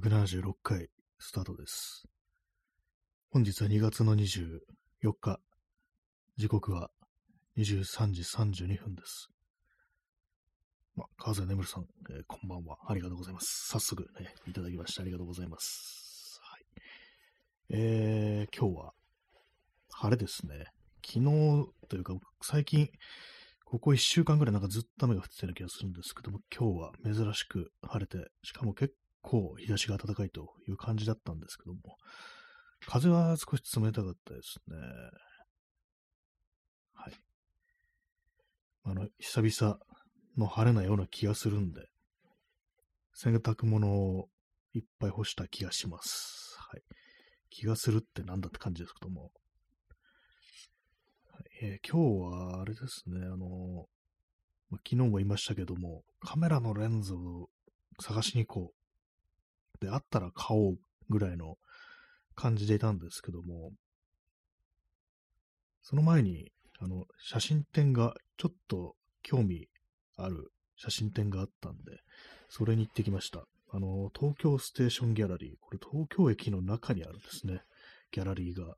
[0.00, 2.04] 176回スタートです。
[3.30, 4.60] 本日は2月の24
[5.20, 5.40] 日、
[6.38, 6.90] 時刻は
[7.58, 9.28] 23時32分です。
[10.96, 12.78] まあ、川瀬眠るさん、えーこんばんは。
[12.88, 13.68] ありがとうございます。
[13.68, 16.40] 早速ね、いただきましてありがとうございます。
[16.44, 16.64] はい。
[17.68, 18.92] えー、今日は
[19.90, 20.64] 晴れですね。
[21.04, 22.88] 昨日というか、最近、
[23.66, 31.80] ここ1週間ぐらいなんかずっと雨が降ってたような気がするんですけども、今日は珍しく晴れて、しかも結構日差しが暖かいという感じだったんですけども、
[32.86, 34.76] 風は少し冷たかったですね。
[36.94, 37.12] はい。
[38.84, 39.78] あの、久々
[40.36, 41.82] の晴れなような気がするんで、
[43.12, 44.28] 洗濯物を
[44.72, 46.56] いっぱい干した気がします。
[46.58, 46.82] はい。
[47.50, 49.30] 気がするってなんだって感じですけども。
[51.32, 53.86] はいえー今日はあれですね、あの、
[54.70, 57.50] ま昨日も言いましたけども、カメラのレンズを
[58.00, 58.79] 探しに行こう
[59.80, 61.56] で、あったら買おうぐらいの
[62.34, 63.72] 感じでいたんですけども、
[65.82, 69.68] その前に、あの、写真展がちょっと興味
[70.16, 72.00] ある写真展があったんで、
[72.48, 73.44] それに行ってきました。
[73.72, 75.54] あの、東京ステーションギャラリー。
[75.60, 77.62] これ東京駅の中にあるんですね。
[78.10, 78.74] ギャラリーが。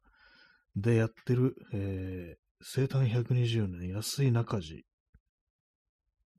[0.77, 4.84] で、やってる、えー、生誕120年安井中地。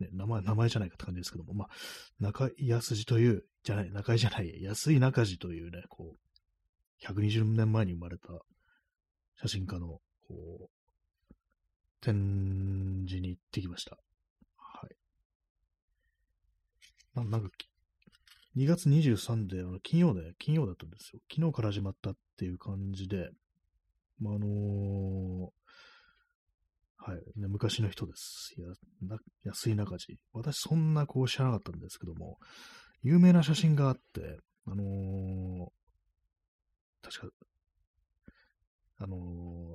[0.04, 1.70] ね、名前、名前じゃないかって感じですけども、まあ、
[2.20, 8.28] 中井康次という、じゃない、中井じゃない、安井中地というね、こう、120年前に生まれた
[9.42, 10.70] 写真家の、こう、
[12.02, 13.98] 展示に行ってきました。
[14.58, 14.96] はい。
[17.16, 17.50] ななんか、
[18.56, 21.22] 2月23で、あの金曜で、金曜だったんですよ。
[21.34, 23.30] 昨日から始まったっていう感じで、
[24.20, 25.63] まあ、あのー
[27.06, 28.54] はい、ね、昔の人です。
[28.58, 28.68] や
[29.06, 30.18] な安井中地。
[30.32, 32.38] 私そんなこう知らなかったんですけども、
[33.02, 35.68] 有名な写真があって、あのー
[37.02, 37.34] 確か、
[39.00, 39.18] あの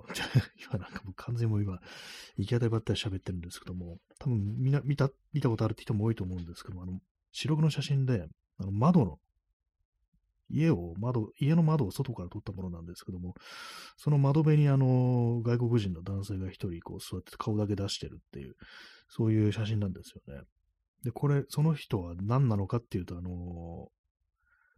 [0.09, 1.79] ー 今なんかもう完全にもう今、
[2.39, 6.99] 行き当たりばったり喋ってるんですけども、多分みんな見た、見たことあるって人も多いと思うんですけども、あの、
[7.33, 8.27] 白黒の写真で、
[8.57, 9.19] あの窓の、
[10.51, 13.35] 家を、窓、家の窓を外から撮ったものなんですけども、
[13.97, 18.55] その窓辺にあの、外国人の男性が一人こう座って顔だけ出してるっていう、
[19.09, 20.43] そういう写真なんですよね。
[21.05, 23.89] で、これ、その人は何なのかっていうと、あの、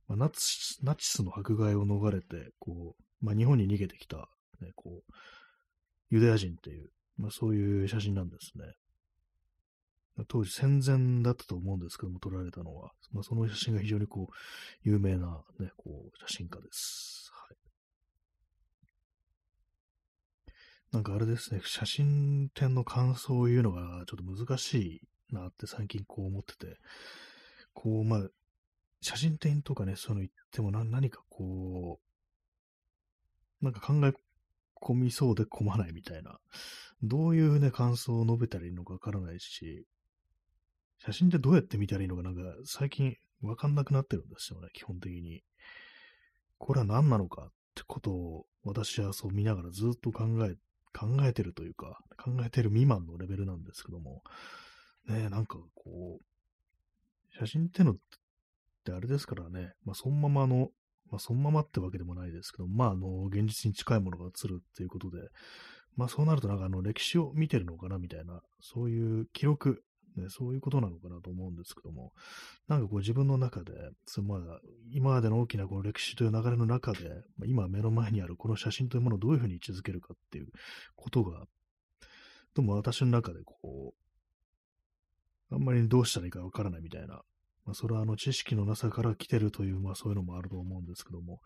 [0.08, 4.28] まあナチナチスの迫害を逃れて、こう、まあ、日本に逃げてきた、
[4.60, 5.12] ね、こう、
[6.10, 8.64] ユダヤ人っていう、まあ、そういう写真なんですね。
[10.28, 12.92] 当時戦前だったと思うんですけども、撮られたのは。
[13.12, 14.34] まあ、その写真が非常にこう、
[14.82, 17.30] 有名なね、こう、写真家です。
[17.32, 17.56] はい。
[20.92, 26.78] なんかあれですね、写真展の感想を言うのがちょっと難しいなって最近こう思ってて、
[27.72, 28.28] こう、まあ、
[29.00, 32.00] 写真展とかね、そういうの言っても何かこ
[33.62, 34.12] う、なんか考え
[34.80, 36.38] 込みそうで込まないみたいな、
[37.02, 39.86] どういうね、感想を述べたらいいのかわからないし、
[41.04, 45.42] 写真ってどうやって見たらいいのかなんか最近わかんなくなってるんですよね、基本的に。
[46.58, 50.56] これは何なのかってことを私はそう見ながらずっと考え、
[50.92, 54.22] 考えてるというか、考えてる未満のレベルなんですけども、
[55.08, 57.96] ねえ、なんかこう、写真ってのっ
[58.84, 60.68] てあれですからね、まあそのままの、
[61.10, 65.16] まあそのままってわけでもないですけど、まああの、現実に近いものが映るっていうことで、
[65.96, 69.82] まあそうなるとなんかあの歴史を見てるのかなみたいな、そういう記録、
[70.20, 72.12] ね、そういうことなのかなと思うんですけども、
[72.68, 73.72] なんかこう自分の中で、
[74.06, 74.60] そのまあ、
[74.92, 80.48] 今までの大きなこの歴史という流れの中で、まあ今目の前にあるこの写真というものをどういうふうに位置づけるかっていう
[80.96, 81.44] ことが、
[82.54, 83.94] どうも私の中でこ
[85.50, 87.22] う、あんまりどうしたらいいかわからないみたいな、
[87.70, 91.40] まあそれはあの知識のなさから来てるという、まあそういうのもあると思うんですけども、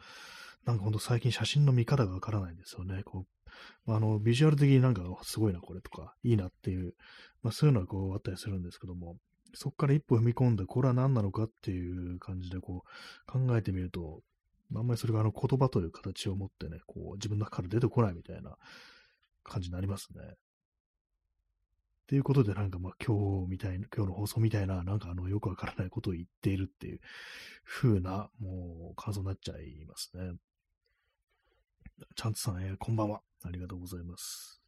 [0.64, 3.02] なんかほんと最近写真の見方がわからないんですよね。
[3.04, 3.50] こう
[3.84, 6.94] まああの、ビジュアル的になんかすごいな、これとか、いいなっていう、
[7.42, 9.16] まあそういうのはこうあったりするんですけども、
[9.52, 12.84] そこから一歩踏み込んで、これは何なのかっていう感じでこ
[13.28, 14.22] う考えてみると、
[14.74, 18.56] あんまりそれがあの言葉という形を持ってね、こう自分の中から出てこないみたいな
[19.44, 20.22] 感じになりますね。
[22.04, 27.00] っていうことでなんかまあ今日みたいな、今日の放送みたいな、なんかあのよくわからないことを言っているっていう
[27.64, 30.32] 風な、もう感想になっちゃいますね。
[32.14, 33.22] ちゃんとさん、えーこんばんは。
[33.42, 34.60] ありがとうございます。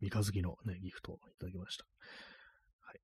[0.00, 1.84] 三日月のね、ギフトをいただきました。
[2.80, 3.00] はい。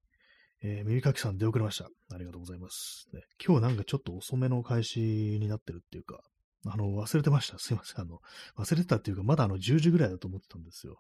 [0.62, 1.90] えー、耳かきさん出遅れました。
[2.14, 3.08] ありがとうございます。
[3.12, 6.22] ね、今日なんかちょっと遅めの開始になってるっていうか、
[6.64, 7.58] あの、忘れてました。
[7.58, 8.00] すいません。
[8.00, 8.20] あの、
[8.56, 10.96] 忘れてたっていうか、まだあの、10時ぐらいだと思ってたんですよ。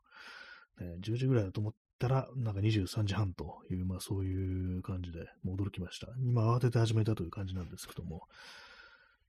[0.78, 6.08] 10時ぐらいだと思ったら、なんか23時半という、まあそういう感じで、もう驚きました。
[6.20, 8.22] 今慌てて始めたという感じなんですけども、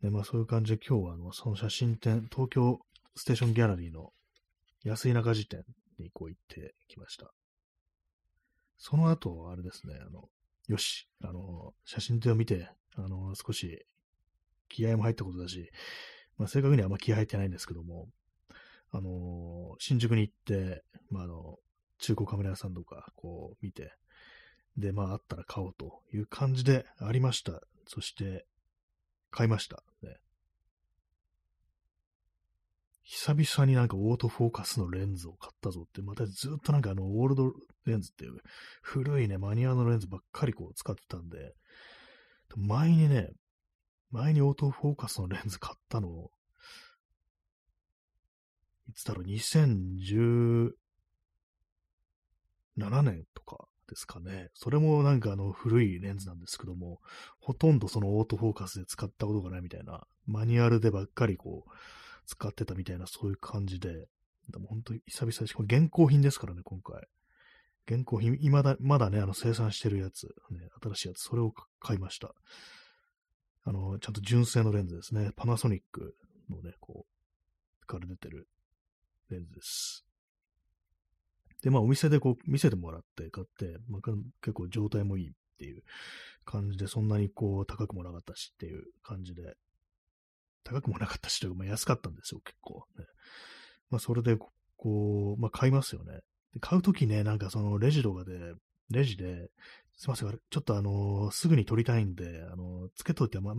[0.02, 2.80] で、まあそういう感じで今日はあの、その写真展、東京
[3.16, 4.12] ステーションギャラリーの
[4.84, 5.64] 安井中辞典
[6.00, 7.32] にこう行ってきました。
[8.78, 10.30] その後、あれですね、あの、
[10.68, 13.86] よし、あの、写真展を見て、あの、少し
[14.70, 15.72] 気合も入ったことだし、
[16.38, 18.08] まあ正確にはあんま気合入ってないんですけども、
[18.92, 21.58] あの、新宿に行って、まああの、
[22.00, 23.94] 中古カメラ屋さんとか、こう見て、
[24.78, 27.62] で、まああったら買おうという感じでありました。
[27.88, 28.46] そして、
[29.32, 29.84] 買いました。
[30.02, 30.18] ね。
[33.04, 37.54] 久々になんかオートフォーカスのレンズを買ったぞって、またずっとなんかあの、オールド
[37.86, 38.38] レンズっていう
[38.82, 41.54] 古いね、マニュアルのレンズばっかりこう使ってたんで、
[42.56, 43.30] 前にね、
[44.12, 46.32] 前にオートフォーカスのレンズ買ったのを、
[48.90, 50.72] いつだろう、20
[52.78, 54.50] 7年とかですかね。
[54.54, 57.00] それもなんかあの古いレンズなんですけども、
[57.40, 61.72] ほとんどそのオートフォーカスで使ったことがないみたいな、マニュアルでばっかりこう、
[62.26, 64.08] 使ってたみたいな、そういう感じで、
[64.50, 67.02] でも本当に久々に、これ現行品ですからね、今回。
[67.90, 72.34] 現行品、今だ、まだね、あの生産してるやつ、ね、新しいやつ、それを買いました。
[73.64, 75.32] あの、ちゃんと純正のレンズですね。
[75.36, 76.16] パナソニック
[76.50, 78.48] のね、こう、から出てる
[79.30, 80.07] レンズです。
[81.68, 84.02] で、まあ、お店でこう、見せてもらって買って、まあ、
[84.42, 85.84] 結構状態もいいっていう
[86.46, 89.58] 感じで、そんなにこう、高くもなかったしっていう感じで、
[90.64, 93.06] 高くもなかったしというか、まあ、安かったんですよ、結構、ね。
[93.90, 94.38] まあ、それで、
[94.78, 96.22] こう、まあ、買いますよね。
[96.54, 98.54] で買うときね、なんかそのレジとかで、
[98.90, 99.50] レジで、
[99.98, 103.56] すいません、ちょっとあのー、すぐに撮りたいんで、あのー、つけといて、まあ、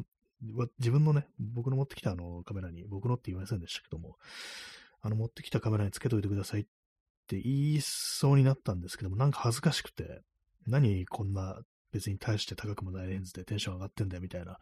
[0.79, 4.17] 自分のね、僕の持ってきたあのカメラに、僕のって言いませんでしたけども、
[5.03, 6.71] あの持ってきたカメラにつけといてくださいって
[7.29, 10.23] って言いそうになったんですけども、なんか恥ずかしくて、
[10.67, 11.61] 何こんな
[11.93, 14.57] 別に大して高くもないレンズでテンション上がってんだよみたいな、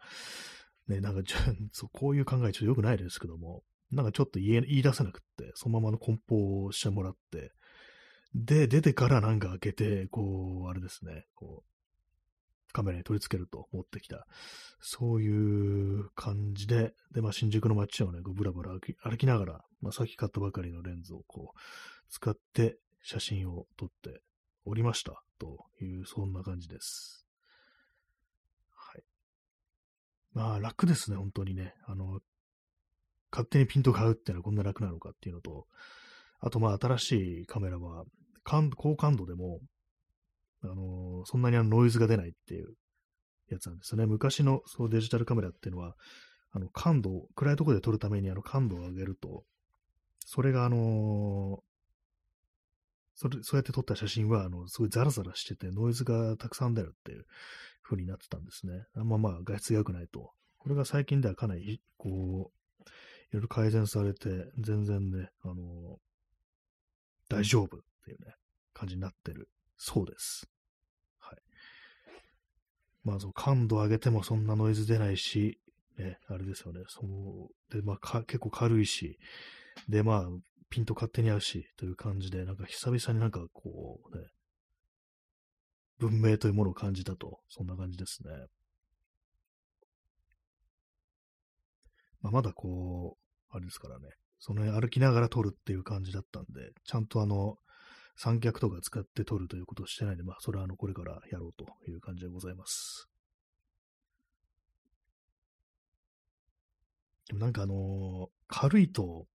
[0.89, 1.21] ね、なんか
[1.71, 7.53] そうこういう考えちょっと良くないですけども、なんかちょっと言い出せなくって、そのままの梱包をしてもらって、
[8.35, 14.27] で、出てからなんか開けて、こう、あれですね、こう、カメラに取り付けると持ってきた。
[14.79, 21.59] そういう感じで、で、まあ、新宿の街をね、こうブラブラ歩き歩きながら、まあ、さっき買ったばかりのレンズをこう、
[22.09, 24.21] 使って写真を撮って
[24.65, 25.23] おりました。
[25.39, 27.25] という、そんな感じです。
[28.73, 29.03] はい。
[30.33, 31.73] まあ、楽ですね、本当にね。
[31.85, 32.19] あの、
[33.31, 35.67] 勝手にピント買うっていうのはこんな楽なのかっていうのと、
[36.39, 38.05] あと、まあ、新しいカメラは、
[38.43, 39.59] 高感度でも、
[40.63, 42.73] あの、そんなにあのノイズが出ないっていう
[43.49, 44.05] やつなんですよね。
[44.05, 45.95] 昔のそうデジタルカメラっていうのは、
[46.51, 49.43] あの感度、暗いところで撮るためにあの感度を上げると、
[50.25, 51.59] それがあの、
[53.17, 57.25] それ、そうやって撮った写真は、あの、すごいザラザラしてて、ノイズがたくさん出るっていう
[57.81, 58.85] 風になってたんですね。
[58.95, 60.31] あんままあ、画質が良くないと。
[60.59, 62.83] これが最近ではかなり、こう、
[63.31, 64.29] いろいろ改善されて、
[64.59, 65.97] 全然ね、あの、
[67.27, 68.35] 大丈夫っていうね、
[68.73, 70.47] 感じになってるそうです。
[71.17, 71.37] はい。
[73.03, 75.59] まあ、その感度上げてもそんなノイズ出ないし、
[75.97, 76.83] ね、あれですよね。
[76.87, 79.17] そう、で、まあ、結構軽いし、
[79.89, 80.29] で、まあ、
[80.69, 84.25] ピント勝手に合うし、という感じで、なんか久々になんかこう、ね、
[85.99, 88.31] 文明というものを感じたと、そんな感じですね。
[92.21, 94.07] まあ、まだこう、あれですからね、
[94.39, 97.55] その辺歩きながら撮るっていう感じだったんで、ちゃんとあの、
[98.15, 103.07] 三脚とか使って撮るということをしてないんで、まあ、それはあの、これからやろうという感じでございます。
[107.27, 109.27] でもなんかあのー、軽いと、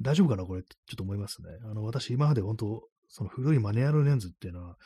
[0.00, 1.48] 大丈夫かなこれってちょっと思いますね。
[1.64, 4.76] あの、私今まで本当、その古いマニュアルレンズっていうのは、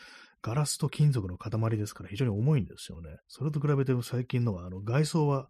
[0.42, 3.10] ガラスと金属の塊ですから非常に重いんですよね。
[3.28, 5.48] それと比べても最近のは、あの、外装は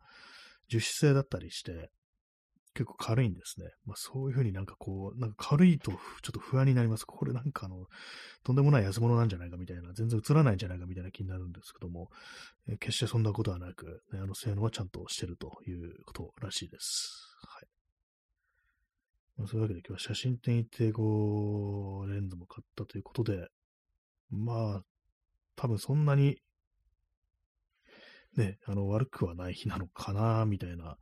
[0.69, 1.90] 樹脂製だったりして、
[2.75, 3.66] 結構軽いんですね。
[3.85, 5.99] まあそういうふうになんかこう、なんか軽いとちょっ
[6.33, 7.04] と不安になります。
[7.04, 7.87] これなんかあの、
[8.45, 12.11] とんでもない安物なんじゃないかみたいな、全然映らないんじゃないかみたいな気になるんですけども、
[12.69, 17.32] え決してそんなことはなく、ね、あの性能はちゃんとしてるということらしいです。
[19.42, 23.49] ま、そういうわけで今日は写真展行って、こう、レンズも買ったということで、
[24.30, 24.82] まあ、
[25.56, 26.38] 多分そんなに、
[28.37, 30.96] ね、あの、悪くはない日なのかな、みたいな、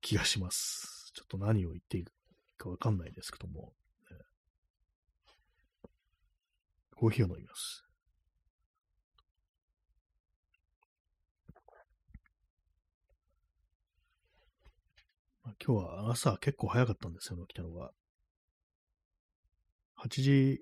[0.00, 1.12] 気がします。
[1.14, 2.04] ちょっと何を言っていい
[2.56, 3.72] かわかんないですけども、
[4.10, 4.16] ね、
[6.96, 7.89] コーヒーを飲みます。
[15.64, 17.90] 今日は朝結構早かったんですよ、起きたのが。
[19.96, 20.60] 8時、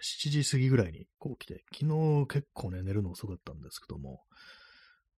[0.00, 4.22] 7時過ぎぐらいにこう来て、昨日結構ね、寝るの遅かったんですけども、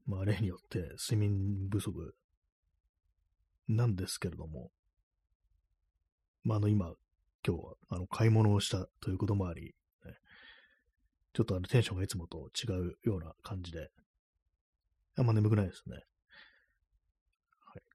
[0.06, 2.16] まあ、例によって睡眠不足。
[3.68, 4.72] なんですけれども、
[6.44, 6.94] まあ、あの、今、
[7.46, 10.14] 今日は、あの、買い物をしたということもあり、ね、
[11.34, 13.90] ちょっとあの、テンションがいつもと違うような感じで、
[15.18, 16.04] あんま眠くないですね。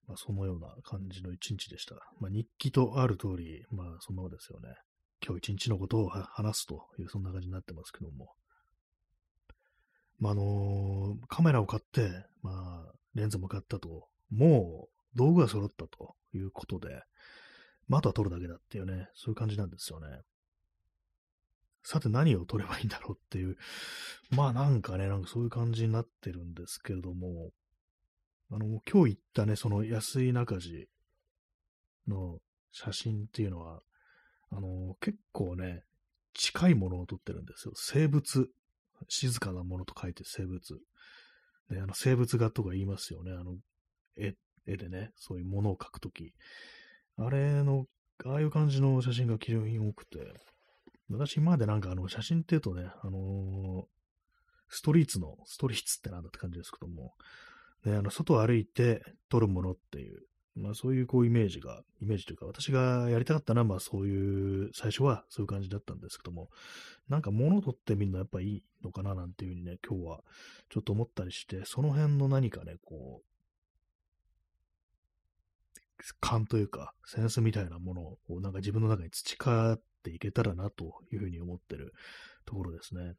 [0.06, 1.96] まあ、そのような感じの一日でした。
[2.20, 4.74] まあ、日記とある通り、まあ、そんなもですよね。
[5.24, 8.32] 今日一日のことを話すという、そんな感じになってますけども。
[10.18, 12.10] まあ、あのー、カメラを買って、
[12.42, 17.02] まあ、レンズも買ったと、もう道具が揃ったということで、
[17.88, 20.06] まあ、あとは撮るだけだっていうね、そういう感じなんですよね。
[21.82, 23.56] さて何を撮ればいいんだろうっていう、
[24.30, 27.52] まあなんかね、なんかそういう感じになってるんですけれども、
[28.50, 30.88] あの、今日行ったね、その安い中地
[32.06, 32.38] の
[32.72, 33.80] 写真っていうのは、
[34.50, 35.82] あの、結構ね、
[36.34, 37.72] 近いものを撮ってるんですよ。
[37.74, 38.48] 生物。
[39.08, 40.74] 静かなものと書いて生物。
[41.70, 43.32] ね、あの生物画とか言いますよね。
[43.32, 43.56] あの、
[44.16, 44.34] 絵、
[44.66, 46.32] 絵でね、そういうものを描くとき。
[47.16, 47.86] あれの、
[48.24, 50.18] ああいう感じの写真が非常に多くて、
[51.10, 53.84] 私今までなんかあの写真って言うとね、あのー、
[54.68, 57.14] ストリーツの、ストリーツってなんだって感じですけども、
[57.84, 60.22] ね、あの、外を歩いて撮るものっていう、
[60.56, 66.48] まあそういうこうイメージが、イメージというか私がやりたかったのはまあそういう、最初はそういう感じだったんですけども、
[67.08, 70.20] なんか物を撮ってみるのやっぱいいのかななんていうふうにね、今日は
[70.70, 73.26] ちょっと思ったりして、その辺の何かね、こう、
[76.20, 81.94] 勘というか、センスみたいなものをなんか自分の中に培っていけたらなというふうに思ってる
[82.44, 83.14] ところですね。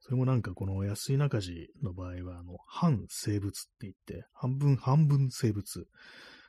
[0.00, 5.86] それもなんかこの安井中地の場合は、あの、半生物って言って、半分半分生物。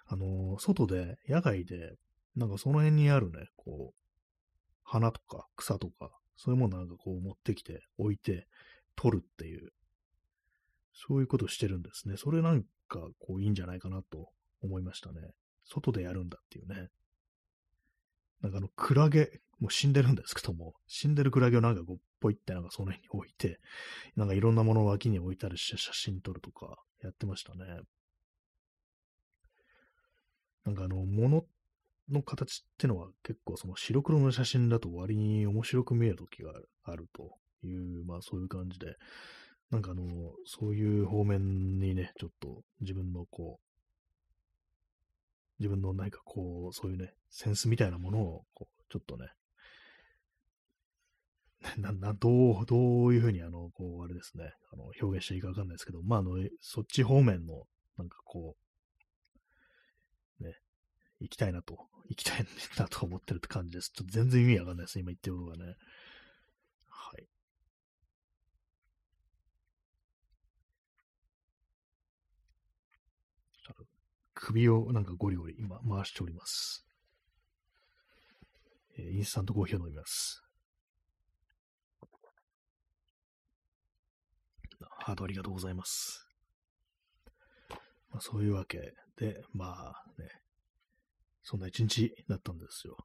[0.08, 1.96] あの、外で、野外で、
[2.36, 4.01] なんかその辺にあるね、こう、
[4.84, 8.48] 花とか草とか、そういうものなんかこう持ってきて、置いて、
[8.96, 9.72] 取るっていう、
[10.93, 12.15] そういうことしてるんですね。
[12.17, 14.29] それなんか、こう、いいんじゃないかなと
[14.62, 15.22] 思いましたね。
[15.65, 16.89] 外でやるんだっていうね。
[18.41, 23.60] なんかあの、クラゲ、もう死んでるんですけども、死んでるクラゲをなんかこう、ポイってなんかその辺に置いて、
[24.16, 27.66] なんかいろんなものを脇に置いたりして写真撮るとかやってましたね。
[30.63, 31.46] なんかあの、物
[32.08, 38.96] の形ってのは結構その白黒の写真だと割に面白く見える時があるという、まあそういう感じで、
[39.72, 40.04] なんかあの、
[40.46, 43.72] そういう方面にね、ちょっと自分のこう、
[45.60, 49.30] 自分の何かこう、そういうね、センスみたいなものを、こう、ちょっとね、
[51.77, 58.58] な、な、どう、どういうふうに、あの、こう、あれですね、あの、表現していいかわかんないですけど、まあ、あの、そっち方面の、なんかこ
[60.39, 60.56] う、ね、
[61.20, 62.46] 行きたいなと、行きたい
[62.77, 63.91] なと思ってるって感じです。
[63.91, 65.75] ちょっと全然意味わかんないです、今言ってることがね。
[66.88, 67.27] はい。
[74.34, 76.88] 首をなんかゴリゴリ今回しております。
[78.98, 80.44] えー、インスタントコーヒーを飲みます。
[85.01, 86.27] ハートありがとうございます。
[88.12, 90.29] まあ、そういうわけで、まあね、
[91.43, 92.98] そんな一日だったんですよ。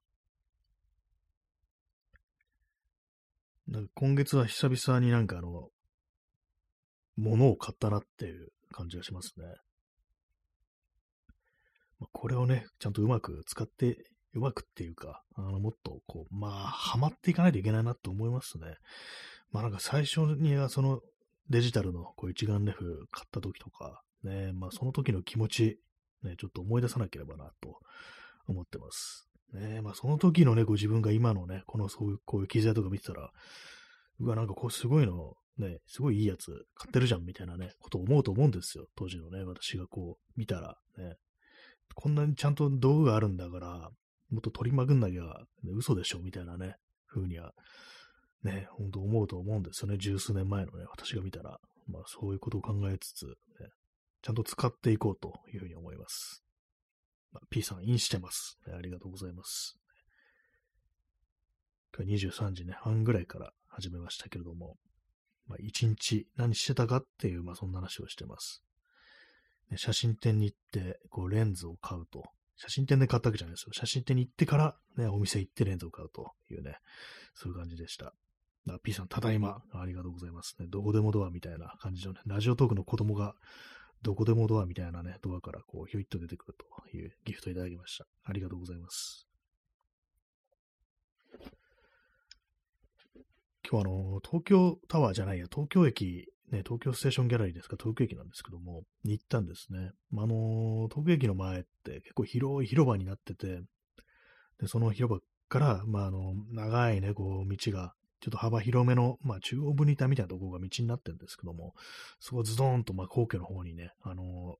[3.68, 5.68] なんか今月は久々になんかあの、
[7.16, 9.46] 物を買ったなっていう感じがしますね。
[11.98, 13.96] まあ、これをね、ちゃんとうまく使って、
[14.34, 18.74] うまくっていうか、あの、もっとこう、まあ、ハマっていかないといけないなと思いますね。
[19.50, 21.00] まあなんか最初にはその
[21.50, 25.78] デジタルのこう一眼レフ買った時とか、ね、まあその時の気持ち、
[26.22, 27.78] ね、ちょっと思い出さなければなと
[28.48, 29.28] 思ってます。
[29.52, 33.30] ね、まあその時のね、ご自分が今のね、このそういう、こういう機材とか見てたら、
[34.18, 38.86] うわ、なんかこうすごいの、ね、すごいいいやつ買ってるじゃんみたいなね、ことを思うと思うんですよ。
[38.96, 41.16] 当時のね、私がこう見たら、ね。
[41.94, 43.90] こんなにちゃんと道具があるんだから、
[44.30, 45.22] もっと取りまくんなきゃ、
[45.62, 46.76] ね、嘘でしょみたいなね、
[47.06, 47.54] 風には
[48.43, 49.99] ね、ほんと思うと思うんですよね。
[49.99, 51.59] 十数年前のね、私が見たら。
[51.88, 53.33] まあそういうことを考えつつ、ね、
[54.23, 56.43] ちゃんと使っていこうというふうに思います。
[57.33, 58.75] まあ、P さん、インしてます、ね。
[58.75, 59.78] ありがとうございます。
[61.99, 64.76] 23時ね、半ぐらいから始めましたけれども、
[65.47, 68.62] まあ、1日何してたかっていう、まあ、そんな話をしてます。
[69.71, 72.25] ね、写真店に行って、こう、レンズを買うと。
[72.57, 73.73] 写真店で買ったわけじゃないですよ。
[73.73, 76.78] 写真店に行ってから、ね、お店行ってレンズを買うというね、
[77.35, 78.14] そういう感じでした。
[78.75, 79.62] あ、P さん、ただいま。
[79.73, 80.66] ありがとうございますね。
[80.68, 83.35] どこでもドアみたいな感じのね、ラジオトークの子供が、
[84.02, 86.54] どこでもドアみたいなね、ドアからこう、ひょいっと出てくる
[86.90, 88.06] というギフトいただきました。
[88.25, 89.28] ありがとうございます。
[93.68, 99.90] 今日あの、東京タワーじゃないや、東京駅ね、東京ステーションギャラリーですか、東京駅なんですけども、に行ったんですね。
[100.11, 103.62] まあ、あの東京駅の前って結構広い広場になってて、
[104.61, 107.94] で、その広場から、まあ、あの、長いね、こう、道が、
[108.26, 111.75] ちょっと幅広めの、まあ、中央分離帯みたいなところが道になってるんですけども、
[112.18, 114.56] そこズドーンと、まあ、皇居の方にね、あの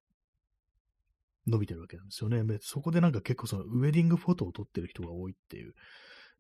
[1.49, 2.44] 伸びてるわけなんですよね。
[2.61, 5.75] そこでなんか結構そのウェディングフォトを撮ってる人が多いっていう、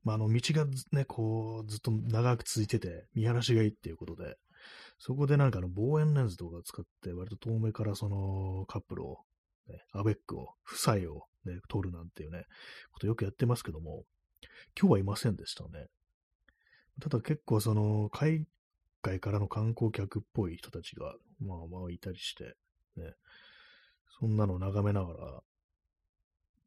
[0.04, 4.36] まあ、あの道がね、こうずっと長く続いてて見晴らしがいいっていうことで、
[5.00, 9.18] そこでなんかの望遠レンズとか使って割と遠目からそのカップルを、
[9.68, 12.44] ね、アベックを、夫妻をね、撮るなんていうね、
[12.92, 14.04] ことよくやってますけども、
[14.80, 15.88] 今日はいませんでしたね。
[17.00, 18.46] ただ結構その海
[19.02, 22.56] 外からの観光客っぽい人たちが、まあまあいたりして、
[22.96, 23.12] ね、
[24.18, 25.42] そんなのを眺めながら、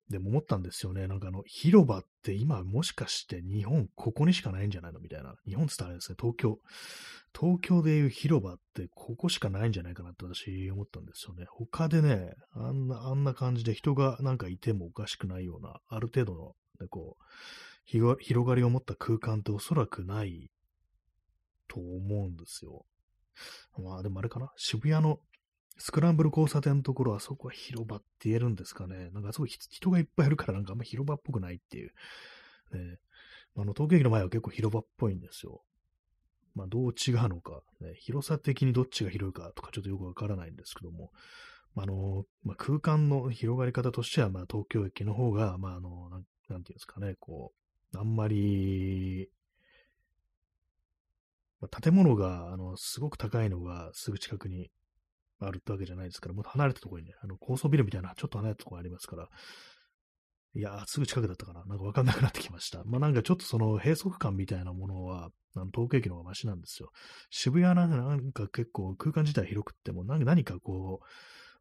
[0.09, 1.07] でも思ったんですよね。
[1.07, 4.99] なんかあの、広場って今もしかして日本ここにしかないんじゃないの？
[4.99, 5.35] みたいな。
[5.47, 6.59] 日本ってったらあれですね、東京。
[7.39, 11.45] 東京でいう広場ってここしかないんじゃないかなって私思ったんですよね。
[11.47, 17.23] 他でね、あんな、あんな感じで人がなんかいてもおかしくないような、ある程度の、ね、こう、
[17.89, 20.51] 広がりを持った空間っておそらくない
[21.67, 22.85] と思うんですよ。
[23.77, 25.19] まあでもあれかな渋谷の
[25.77, 29.09] スクランブル交差点のところ、あそこは広場って言えるんですかね。
[29.11, 31.93] なんかすごい人がいっぱいいるからなんかあんま広場っぽくないっていう。
[32.73, 32.99] ね、
[33.55, 35.63] あの、東京駅の前は結構広場っぽいんですよ。
[36.53, 41.11] まあ、どう違うのか、ね、広さ的にどっちが広いかとかちょっとよくわからないんですけども、
[41.75, 47.58] まあの、まあ、空間の広がり方としては、まあ、東京駅の方が、まあ、あの、なんていうんですかね、こう、
[47.95, 49.29] あんまり、
[51.61, 54.71] まあ、建物が、あの、すごく高いのがすぐ近くに
[55.39, 59.29] あるってわけじゃないですから、もっと離れたところにね、あの、高層ビルみたいな、ちょっと離れたところありますから、
[60.55, 61.63] いやー、すぐ近くだったかな。
[61.65, 62.83] なんかわかんなくなってきました。
[62.83, 66.89] まあなんかちょっとその閉塞感みたいなものは、あの東京駅の方がマシなんですよ。
[67.29, 71.05] 渋谷なんか結構空間自体広くっても、何かこう、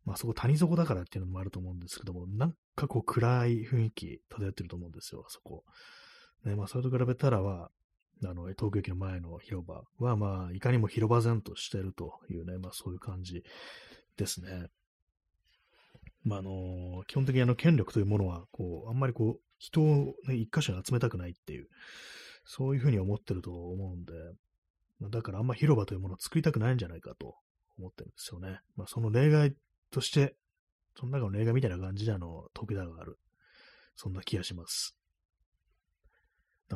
[0.08, 5.64] まあそこ谷底だからっていうのもあると思うんですけども、なんかこう暗い雰囲気漂ってると思うんですよ、あそこ。
[6.44, 7.70] ね、まあそれと比べたらは、
[8.24, 13.42] あの、東京駅の前の広場は、まあ、いかにも広場然としてるというね、まあそういう感じ
[14.16, 14.66] ですね。
[16.24, 21.68] まあ、あの、基本的にあの、権力というものは、こう、あんまりこう、人をね、一箇所に集めたくないっていう、
[22.44, 24.12] そういうふうに思ってると思うんで、
[25.11, 27.37] だからあんま広場というものを作りたくないんじゃないかと
[27.79, 28.61] 思ってるんですよね。
[28.77, 29.55] まあ、その例外
[29.92, 30.35] として、
[30.98, 33.18] その中の例外みたいな感じであの、時田がある。
[33.94, 34.97] そんな気がします。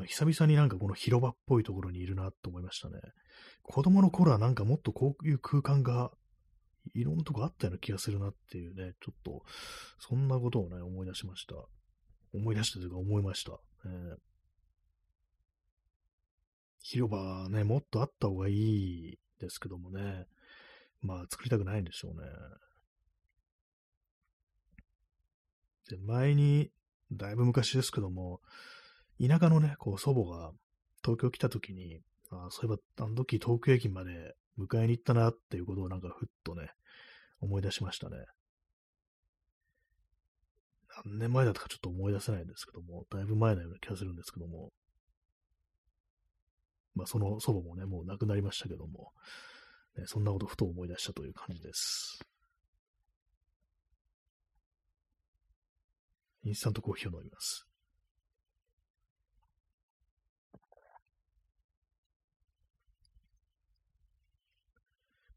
[0.06, 3.00] 久々になんかこの広場っぽいところにいるなと思いましたね。
[3.62, 6.10] 子供の頃はなんかもっとこういう空間が
[6.94, 9.42] いろんなとこあったような気がするなっていうね、ちょっと、
[9.98, 11.54] そんなことをね、思い出しました。
[12.34, 13.52] 思い出したというか思いました。
[13.84, 14.16] えー、
[16.80, 20.26] 広場ね、もっとあった方がいいですけどもね、
[21.02, 22.26] まあ作りたくないんでしょうね。
[25.90, 26.70] で、前に、
[27.12, 28.40] だいぶ昔ですけども、
[29.20, 30.52] 田舎のね、こう祖母が
[31.02, 36.70] 東京来た時に、あそういえばあの時東京駅まで迎えに行ったなっていうことをなんかふっとね、
[37.40, 38.16] 思い出しましたね。
[41.04, 44.70] 何年前だったかちょっと思い出せないんですけども、だいぶ前のような気がするんですけども、
[46.94, 49.12] まあその祖母もね、もう亡くなりましたけども、
[49.96, 52.20] ね、そんなことふと思い出したという感じです。
[56.44, 57.66] インスタントコーヒーを飲みます。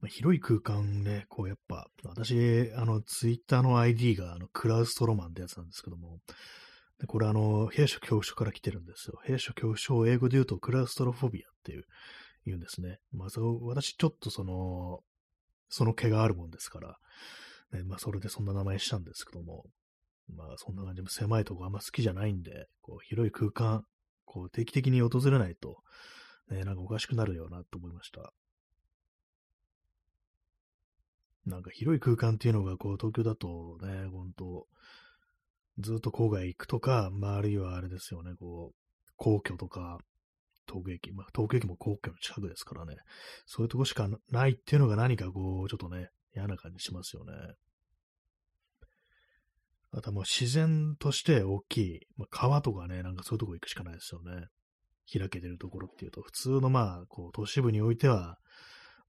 [0.08, 6.20] 広い空間ね、こうやっぱ、私、あの、ツイッターの ID が、あの、クラウストロマンってやつなんですけども、
[7.00, 9.20] でこれあの、兵所恐怖症から来てるんですよ。
[9.24, 11.84] 兵所恐怖症を英語で言うと、クラウストロフォビアっていう、
[12.46, 13.00] 言うんですね。
[13.12, 15.00] まあ、そ、私ちょっとその、
[15.70, 16.98] その毛があるもんですから、
[17.74, 19.66] ね、まあ、それでそんな名前したんですけども、
[20.34, 23.84] まあ、そんな感じで狭いとこあんま好きじゃないんで、こう、広い空間、
[24.26, 25.78] こう、定期的に訪れないと、
[26.50, 28.32] ね、なんかおかしくなるよなと思いました。
[31.46, 34.68] なんか広い空間っていうのが、こう、東京だとね、ほんと、
[35.80, 40.00] ずっと郊外行くとか、まあ、あるいはあれですよね、こう、皇居とか、
[40.68, 42.96] 東京駅、まあ、東京駅も皇居の近くですからね、
[43.46, 47.34] そういうとこしかないっていうのが何かこう、ちょっとね、嫌な感じしますよね。
[49.92, 54.48] あともう自然として大きい、まあ、川とかね、なんかそういうとこ行くしかないですよね。
[55.12, 58.38] 開けてるところっていうと、普通のまあ、こう、都市部においては、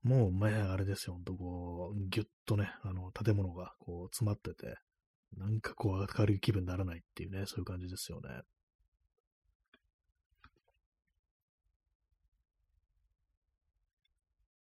[0.02, 4.76] もう、まあ、あれですよ、ほんとこう、ぎゅっとね、あの、建物がこう、詰まってて、
[5.36, 8.28] なんかこう、明るい気分にならないっていうね、そういう感じですよね。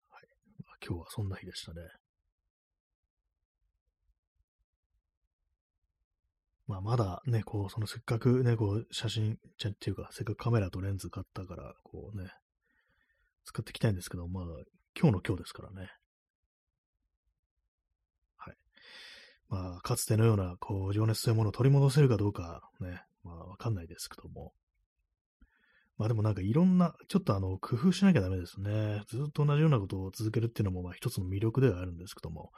[0.10, 0.28] はい。
[0.86, 1.82] 今日はそんな日でしたね。
[6.68, 12.32] まあ、まだね、こう、そのせっかくね、こう、写真、じゃっていうか、せっかくカメラとレンズ買ったから、こうね、
[13.46, 14.46] 使っていきたいんですけど、まあ、
[14.98, 15.90] 今日の今日ですからね。
[18.38, 18.56] はい。
[19.50, 24.54] まあ、かつてのような、こう、情熱というものを取り戻せるかどうか、ね、まあ、わかんないですけども。
[25.98, 29.04] まあでもなんかいろんな、ちょっとあの、工夫しなきゃダメですね。
[29.08, 32.52] ずっと同じようなことを続けるっていうのも、まあ一つの魅力ではあるんですけども、やっ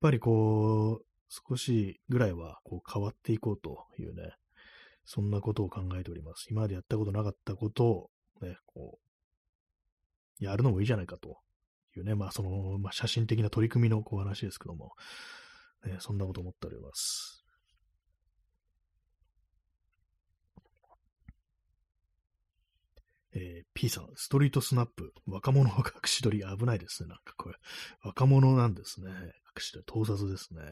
[0.00, 4.32] ぱりこう、少しぐらいはこう変わっていこうというね、
[5.04, 6.46] そんなことを考えております。
[6.50, 8.98] 今までやったことなかったことを、ね、こ
[10.40, 11.38] う、やるのもいいじゃないかと
[11.98, 14.92] いうね、まあその、まあ、写真的な取り組みのこう話ですけども、
[15.84, 17.44] ね、そんなこと思っております。
[23.34, 27.08] えー、P さん、ストリートスナップ、若者隠し撮り危ないですね。
[27.08, 27.56] なんかこれ、
[28.02, 29.10] 若者なんですね。
[29.10, 30.62] 隠し撮り、盗撮ですね。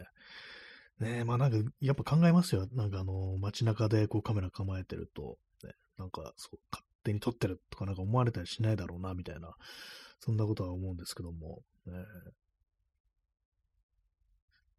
[0.99, 2.67] ねえ、まあなんか、やっぱ考えますよ。
[2.73, 9.55] なんかあの、街中でこうカメラ構えてると、ね、なんか、そう、勝手に撮ってるとかなんか思われたりしないだろうな、みたいな、
[10.21, 11.93] そんなことは思うんですけども、ね、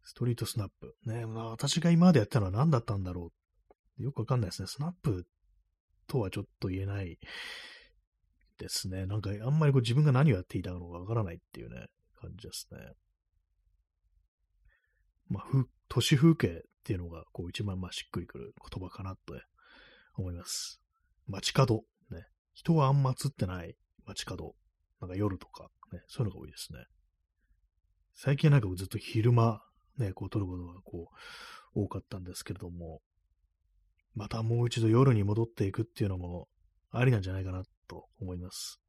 [0.04, 0.94] ストリートスナップ。
[1.04, 3.30] ねまあ、私が今までやったのは何だったんだろ
[3.98, 4.02] う。
[4.02, 4.68] よくわかんないですね。
[4.68, 5.26] スナップ
[6.06, 7.18] とはちょっと言えない
[8.58, 9.06] ですね。
[9.06, 11.86] なんかあんまりこう自分が何をやっていたのかわからないっていうね、
[12.20, 12.78] 感じですね。
[15.28, 15.44] まあ、
[15.88, 19.34] 都市風景っていうのがこう一番まあしっくりくる言葉かなと
[20.16, 20.80] 思います。
[21.26, 21.84] 街角。
[22.10, 22.24] ね。
[22.54, 24.54] 人はあんま映ってない街角。
[25.00, 26.84] なんか夜とか、ね、そういうのが多いですね。
[28.14, 29.62] 最近なんかずっと昼間、
[29.96, 31.08] ね、こう撮ることがこ
[31.74, 33.00] う多かったんですけれども、
[34.14, 36.48] またもう一度夜に戻っていくっていうのも
[36.90, 38.80] ありなんじゃないかなと思います。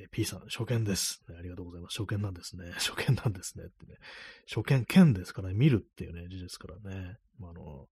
[0.00, 1.34] え、P さん、初見です、ね。
[1.36, 1.98] ありがとうございます。
[2.00, 2.70] 初見なんですね。
[2.78, 3.64] 初見なんですね。
[3.64, 3.96] ってね。
[4.46, 7.16] 初見、見ですからね、見るっていうね、字ですからね。
[7.38, 7.88] まあ、あの、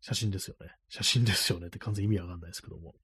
[0.00, 0.68] 写真ですよね。
[0.88, 2.94] 写真ですよねって完全意味わかんないですけども。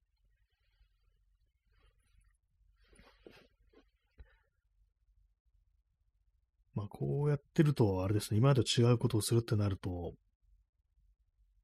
[6.77, 10.13] まあ、こうやってると、あれですね、今までと違うことをするってなると、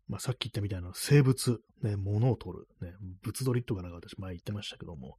[0.08, 5.17] まあ、さっき言ったみたいな生物、ね、物を取る、ね、物撮りとかなんか私前言ってましたけども、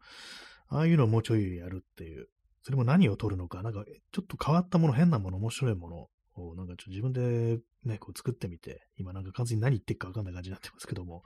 [0.66, 2.26] ああいうのをもうちょいやるっていう、
[2.62, 11.22] それも何を取るのか、なんかちょっと変わったもの、変なもの、面白いものをなんかちょっと自分でね、こう作ってみて、今なんか完全に何言ってるかわかんない感じになってますけども、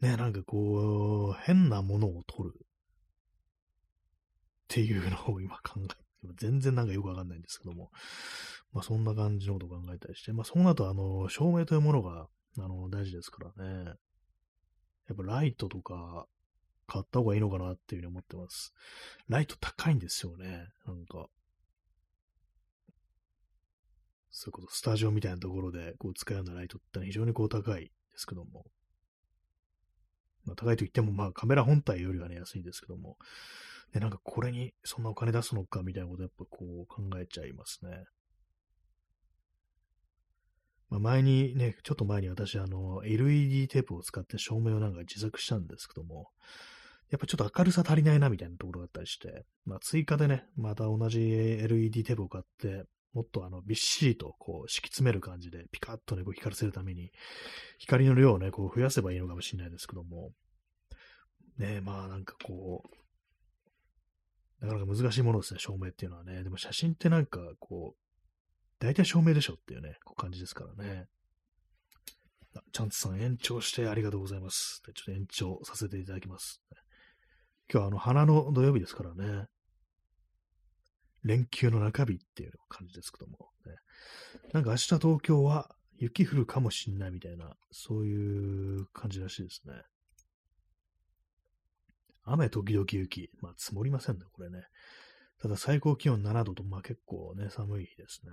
[0.00, 2.60] ね、なんかこう、変なものを取るっ
[4.66, 7.90] ていうのを今考え全然なんかよくわかんないんですけども、
[8.72, 12.28] まあそんな感じのことを考えたりして、まあそうなるとあの、照明というものが
[12.58, 13.84] あの、大事ですからね。
[15.08, 16.26] やっぱライトとか
[16.86, 18.72] 買った方がいいのかなっていうふうに思ってます。
[19.28, 20.68] ライト高いんですよね。
[20.86, 21.26] なんか。
[24.30, 28.64] そういうこと、スタジオみたいなところでこう使うようなライトって非常にこう高いですけども。
[30.44, 33.16] まあ、高いと言っても、まあカメラ本体よりはね、安いんですけども。
[33.92, 38.04] で、なんかこれにそんなお金出すのかみたいなことやっぱこう考えちゃいますね。
[40.90, 46.30] まあ、前にね、ちょっと前に私、あの、LED テープを使って照明をなんか自作したんですけども、
[47.10, 57.10] やっぱちょっと明るさ足りないなみたいなところがあったりして、まあ、追加でね、また同じ LED テープを買って、もっとあの、びっしりとこう、敷き詰める感じで、ピカッとね、こう光らせるために、
[57.78, 60.30] 光の量をね、こう増やせばいいのかもしれないですけども、
[61.58, 63.07] ねまあなんかこう、
[64.60, 66.42] なかなか難しいものですね、照明っていうのはね。
[66.42, 71.06] でも写真ってなんかこう、大体証明でしょっていうね、こう感じですからね。
[72.56, 74.82] あチャンツさん延長してありがとうございます。
[74.84, 76.62] ちょっと延長させていただきます。
[77.70, 79.46] 今日はあの、花の土曜日ですからね。
[81.24, 83.74] 連休の中日っていう感じですけども、ね。
[84.52, 85.68] なんか明日東京は
[85.98, 89.74] 雪降るかもしんないみたいな、そういう感じらしいですね。
[92.32, 93.30] 雨時々雪。
[93.40, 94.62] まあ積もりませんね、これね。
[95.40, 98.32] ただ最高気温7度と、まあ結構ね、寒い日ですね。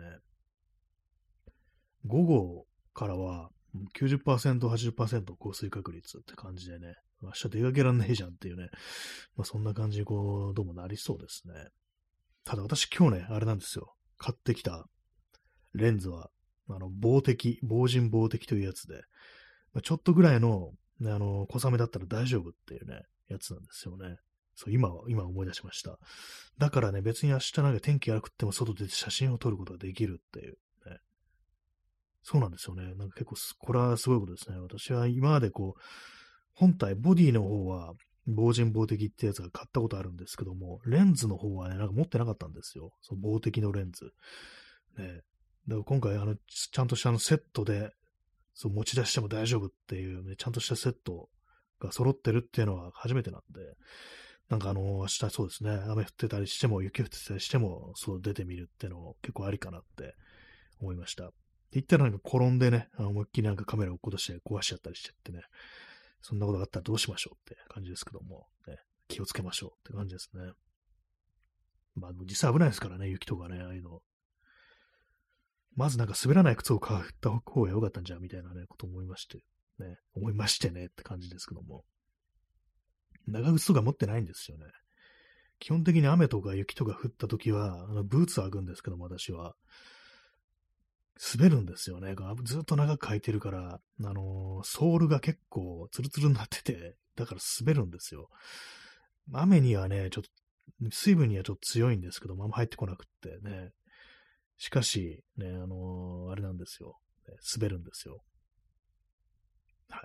[2.05, 3.49] 午後からは
[3.99, 8.69] 90%、80%降水確率って感じでね、明日出かけらんないじゃんっていうね、
[9.35, 11.53] まあそんな感じにこう、どうもなりそうですね。
[12.43, 13.95] ただ私今日ね、あれなんですよ。
[14.17, 14.85] 買ってきた
[15.73, 16.29] レンズは、
[16.69, 18.95] あの、防滴、防塵防滴というやつで、
[19.73, 24.17] まあ、ちょっとぐらいの、ね、あの、小雨だったら大丈夫っていうね、やつなんですよね。
[24.55, 25.99] そう、今は、今思い出しました。
[26.57, 30.57] だからね、別に明日なんか天気悪くても外出て写真を撮ることができるっていう
[30.87, 30.99] ね
[32.23, 32.83] そうなんですよね。
[32.95, 34.57] なんか結構、これはすごいことですね。
[34.57, 35.81] 私は今までこう、
[36.53, 37.93] 本体、ボディの方は、
[38.27, 42.93] 防塵防滴ってやつが買ったことあるんですけども、レンズの方はね、なんか持ってなかったんですよ。
[43.01, 44.05] その防滴のレンズ。
[44.97, 45.21] ね。
[45.67, 47.91] だから今回、あの、ちゃんとしたあのセットで、
[48.55, 51.29] そう持ち出しても大丈夫っていうね、ちゃんとしたセット
[51.79, 53.61] が揃ってるっていうのは初めてなんで、
[54.49, 60.15] なんかあの、明日そうですね、雨降ってたりしても、雪降ってたりしても、そう出てみるっていうのも結構ありかなって
[60.79, 61.27] 思いました。
[61.27, 61.35] って
[61.73, 65.41] 言ったらなんか転んでね、思いっきりなんかカメラを落っことして壊しちゃったりしてってね、
[66.21, 70.51] そんなことがあったらどうしましょうって感じですけども、ね、気をつけましょうって感じですね。
[71.95, 74.01] まあ、実際危ないですからね、雪とかね、ああいうの。
[75.75, 79.39] まずなんか滑らない靴を買った方が良かったんじゃみたいなね、こと思いまして、
[79.79, 81.83] ね、思いましてねって感じですけども。
[83.27, 84.65] 長靴とか持ってないんですよね。
[85.59, 89.55] 基本的に雨とか雪とか降った時は、あのブーツを履くんですけども、私は。
[91.37, 92.13] 滑るんですよね。
[92.43, 98.29] ずっと長く履いてるから、あのー、ソールが結構ツルツルになってて、だから滑るんですよ。
[99.31, 103.71] 雨にはね、ちょっと、水分にはちょっと強いんですけども、あんま入ってこなくってね。
[104.57, 106.99] しかし、ね、あのー、あれなんですよ。
[107.55, 108.21] 滑るんですよ。
[109.89, 110.01] はい。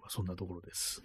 [0.00, 1.02] まあ、そんなところです。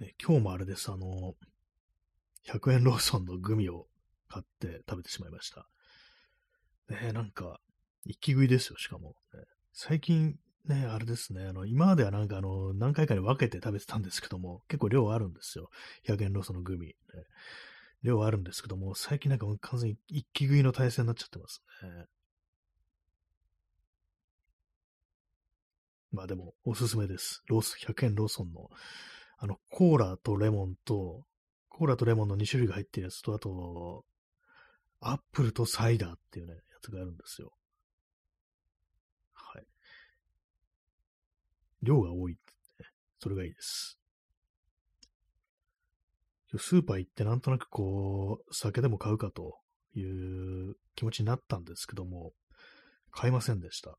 [0.00, 1.34] ね、今日もあれです、あの、
[2.44, 3.86] 100円ローソンのグミを
[4.28, 5.68] 買って食べてしまいました。
[6.88, 7.60] ね、なんか、
[8.04, 9.16] 一気食いですよ、しかも。
[9.34, 9.42] ね、
[9.72, 15.68] 最近、ね、あれですね、あの、今まではなんかあの、何回かに分けて食べてたんですけども、結構量あるんですよ。
[16.02, 16.88] 100円ローソンのグミ。
[16.88, 16.94] ね、
[18.02, 22.06] 量あるんですけども、最近なんかもう完全に一気食いの体制になっちゃってますね。
[26.10, 27.42] まあでも、おすすめです。
[27.48, 28.70] ロース、100円ローソンの
[29.40, 31.24] あの、コーラとレモンと、
[31.68, 34.04] コーラとレモンの2種類が入ってるやつと、あと、
[35.00, 37.52] アップルとサイダーっていうね、やつがあるんですよ。
[39.32, 39.66] はい。
[41.82, 42.36] 量が多い、
[43.20, 43.97] それがいいです。
[46.56, 49.58] スーパー行ってなんとなくこう、酒でも買うかと
[49.94, 52.32] いう気持ちになったんですけども、
[53.10, 53.98] 買いませんでした。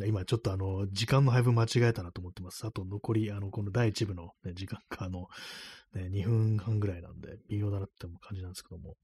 [0.00, 2.66] ね、今ちょっとあの、時間の配分間違えたなと思ってます。
[2.66, 5.28] あと残り、あの、この第1部の、ね、時間があの、
[5.94, 8.96] ね、2分半ぐらいなんで、微妙だなって感じなんですけども、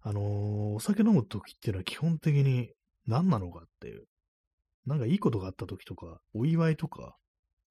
[0.00, 0.24] あのー、
[0.74, 2.70] お酒飲むときっていうのは基本的に
[3.06, 4.04] 何なのかっていう、
[4.86, 7.14] なんかいいことがあったときとか、お祝いとか、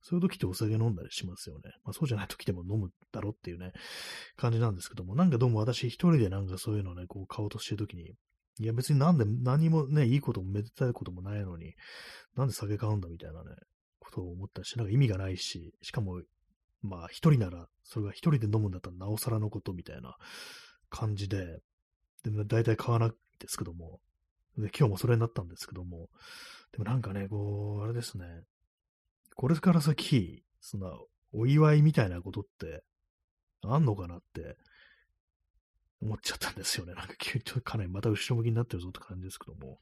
[0.08, 1.64] そういう時ってお酒飲んだりしますよね。
[1.84, 3.74] まあそうじゃない時でも飲むだろっていうね、
[4.38, 8.14] 感じなんですけども、なんかどうも私一人でなんかそういうのね、こう買おうとしてる時に、
[8.60, 11.74] いや別になんで何もね、いいこともめでたいこともないのに、
[12.38, 13.50] なんで酒買うんだみたいなね、
[14.00, 16.22] ことを思ったし、なんか意味がないし、しかも、
[16.82, 20.16] まあ一人なら、それが一人で飲むんだったらなおさらのことみたいな
[20.90, 21.60] 感じで、
[22.24, 24.00] でも大体買わないですけども、
[24.58, 26.08] で今日もそれになったんですけども、
[26.72, 28.26] でもなんかね、こう、あれですね、
[29.38, 30.92] これから先、そんな、
[31.32, 32.84] お祝いみたいなことって、
[33.64, 34.58] あんのかなって
[36.02, 36.94] 思っちゃったんですよね。
[36.94, 39.80] なんか急にかなりまた後ろ向きになってるぞって感じですけども。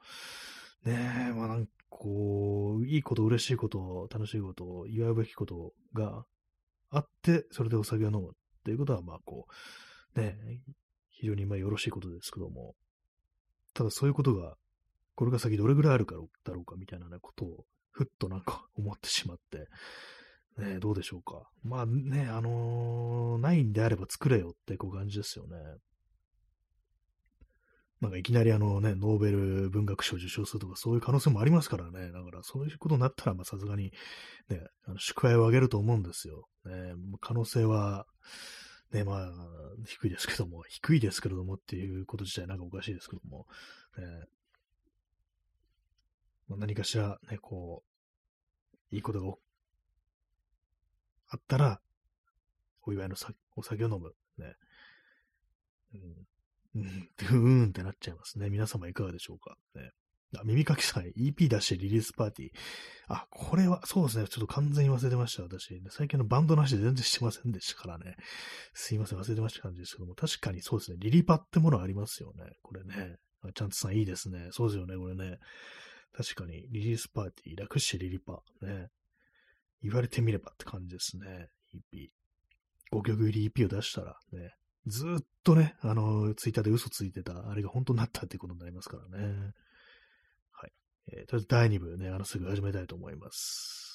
[0.84, 6.26] ねえ、まあなんかこう、いいこと、嬉しいこと、楽しいこと、祝うべきことが
[6.90, 8.32] あって、それでお酒を飲むっ
[8.66, 9.48] ていうことは、まあこ
[10.16, 10.60] う、ねえ
[11.12, 12.76] 非常にまあよろしいことですけども、
[13.74, 14.58] ただそういうことが、
[15.16, 19.70] これが先どれぐらいあるかだろうかみたいな、ことを、ふっとなんか思ってしまって、
[20.62, 21.50] ね、どうでしょうか。
[21.64, 25.56] まあね、あのー、ないんであれば作れよってこう感じですよね。
[28.02, 32.12] なんかいきなりあのね、ノーベル文学賞受賞するとかそういう可能性もありますからね。
[32.12, 33.94] だからそういうことになったら、まあさすがに
[34.50, 36.50] ね、あの祝杯をあげると思うんですよ。
[36.66, 36.74] ね、
[37.22, 38.06] 可能性は、
[38.92, 39.32] ね、まあ、
[39.86, 43.48] 低いですけども、低いですけれどもっていうこと自体なんかおかしいですけども、
[43.98, 44.04] ね、
[46.48, 47.84] まあ、何かしらね、こ
[48.92, 49.34] う、いいことが
[51.30, 51.82] あったら、
[52.84, 54.14] お祝いのさお酒を飲む。
[54.38, 54.54] ね。
[55.94, 55.98] う
[56.78, 58.50] ん、うん、ふーんってなっちゃいますね。
[58.50, 59.58] 皆様いかがでしょうか。
[59.76, 59.92] ね、
[60.38, 62.52] あ耳かきさん、EP 出してリリースパーティー。
[63.08, 64.28] あ、これは、そうですね。
[64.28, 65.82] ちょっと完全に忘れてました、私。
[65.90, 68.16] 最近のバンドの話全然してませんでしたからね。
[68.74, 70.98] すいません、忘れてました感じですけども、確かにそうですね。
[71.00, 72.58] リリパってものありますよね。
[72.62, 73.18] これね。
[73.54, 74.50] ちゃんとさんいいですね。
[74.52, 75.38] そうですよね、これね。
[76.16, 78.42] 確かに、リリースパーティー、楽してリリパ。
[78.62, 78.90] ね。
[79.84, 81.50] 言われてみればって感じですね。
[81.74, 82.10] EP。
[82.92, 84.56] 5曲入り EP を出したらね、
[84.88, 89.54] ずっとね、あの、ツイッターで嘘ついてた、あれが本当になったってことになりますからね。
[90.52, 90.72] はい。
[91.12, 93.95] えー、とりあえず第2部ね、あの、すぐ始めたいと思います。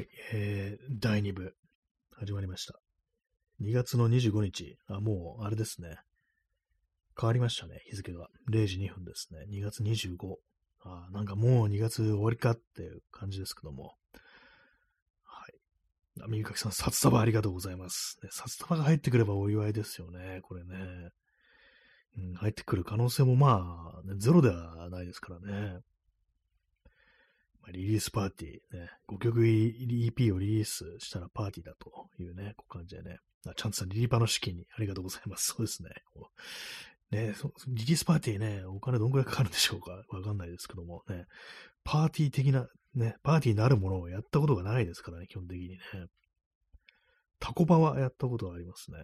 [0.00, 1.54] い、えー、第2部、
[2.12, 2.80] 始まりました。
[3.62, 5.98] 2月の25日、あ、もう、あれですね。
[7.18, 8.28] 変わりましたね、日付が。
[8.50, 9.44] 0時2分ですね。
[9.50, 10.36] 2月25。
[10.82, 13.94] あ、なんかもう2月終わりかっていう感じですけども。
[15.24, 15.54] はい。
[16.22, 18.18] あ、右かきさん、札束ありがとうございます。
[18.22, 21.10] ね、札束が入ってくればお祝いですよね、これね。
[22.16, 25.80] うん、入ってくる可能性もまあ、ね、ゼロではないですからね。
[27.62, 33.18] まリリースパーティー、ね、5曲 EP をリリースしたらパーティーだというね、こう感じでね。
[33.46, 35.54] あちゃんとさん、リリーパの資金にありがとうございます。
[35.56, 35.90] そうですね。
[37.10, 37.34] ね
[37.68, 40.04] リリースパーティーね、お金どんくらいかかるんでしょうか？
[40.08, 41.26] わかんないですけどもね。
[41.84, 45.78] パーティー的な、ね、パーティーになるものをやったことがないですからね、基本的にね。
[47.38, 48.98] タコパはやったことがありますね。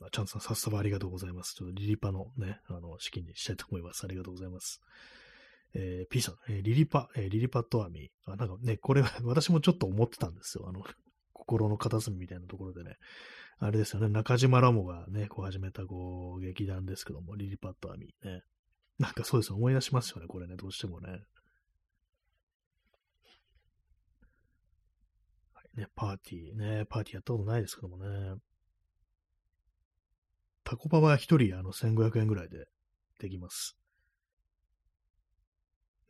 [0.00, 1.54] あチャンさん、さっさばありがとうございます。
[1.54, 4.04] ちょっとリリパのね、あの、資金にしたいと思います。
[4.04, 4.80] ありがとうございます。
[5.74, 10.68] えー、P さん、えー、リリパ、えー、リリパットアミあ、なんかね、これは 私もちょっと思ってたんですよ。
[10.68, 10.84] あの、
[11.32, 12.96] 心の片隅みたいなところでね。
[13.58, 18.42] あれですよね、中島ラモがね、こう始めたこう劇団ですけども、リリパットアミね。
[18.98, 21.10] なんかそうです思い出しますよね、これね、どうしてもね。
[25.52, 28.40] はいね、パーティーね、パーティーやったことないですけどもね。
[30.64, 32.66] タコパは一人あの1500円ぐらいで
[33.18, 33.76] できます。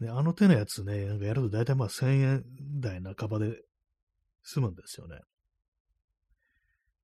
[0.01, 2.45] ね、あの手のやつね、なんかやると大体まあ1000円
[2.81, 3.63] 台半ばで
[4.43, 5.21] 済むんですよね。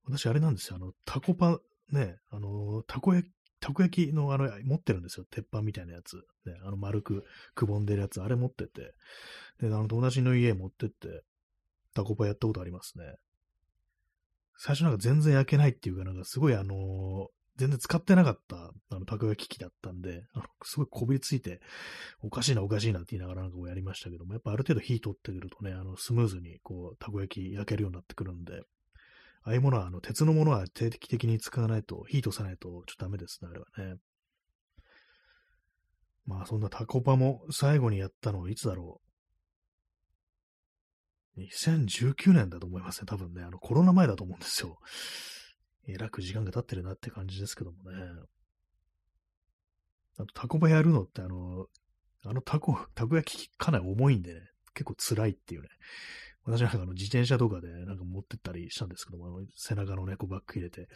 [0.04, 1.58] 私あれなんですよ、あの、タコパ、
[1.90, 5.26] ね、あの、たこ焼き、たこ焼きのあの、持ってるんですよ。
[5.30, 6.16] 鉄板みたいなやつ。
[6.46, 7.24] ね、あの丸く
[7.54, 8.94] くぼんでるやつ、あれ持ってて。
[9.60, 11.24] で、あの、友達の家持ってって、
[11.94, 13.16] タコパやったことありますね。
[14.56, 21.60] 最初なんか全然焼けないっていうか、なんかすごいあの全然使ってなかった、あの、たこ焼き器だったんで、あの、すごいこびりついて、
[22.22, 28.62] おかしいな、おかしいなって言いながらなんかこうやりましたけども、やっぱある程度火取ってくるとね、あの、スムーズにこう、たこ焼き焼けるようになってくるんで、
[29.42, 34.00] ああいうものは、あの、鉄のものは定期的に使わないと、火通さないとちょっとダメですね、あれはね。
[36.26, 39.00] まあ、そんなタコパも最後にやったのはいつだろ
[41.36, 41.40] う。
[41.40, 43.42] 2019年だと思いますね、多分ね。
[43.42, 44.78] あの、コロナ前だと思うんですよ。
[45.86, 47.96] えらく時間が経ってるなって感じですけどもね。
[50.18, 51.66] あと、タコパやるのって、あの、
[52.24, 54.40] あのタコ、タコ焼きかなり重いんでね、
[54.74, 55.68] 結構辛いっていうね。
[56.44, 60.88] 私なんかあの自転車とかでなんか持ってったりしたんですけども、あの背中のね、こうバッグ入れて、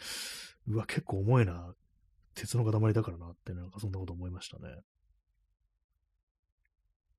[0.67, 1.73] うわ、結構重いな、
[2.35, 4.63] 鉄の塊だからなって、なんかそんなこと思いましたね。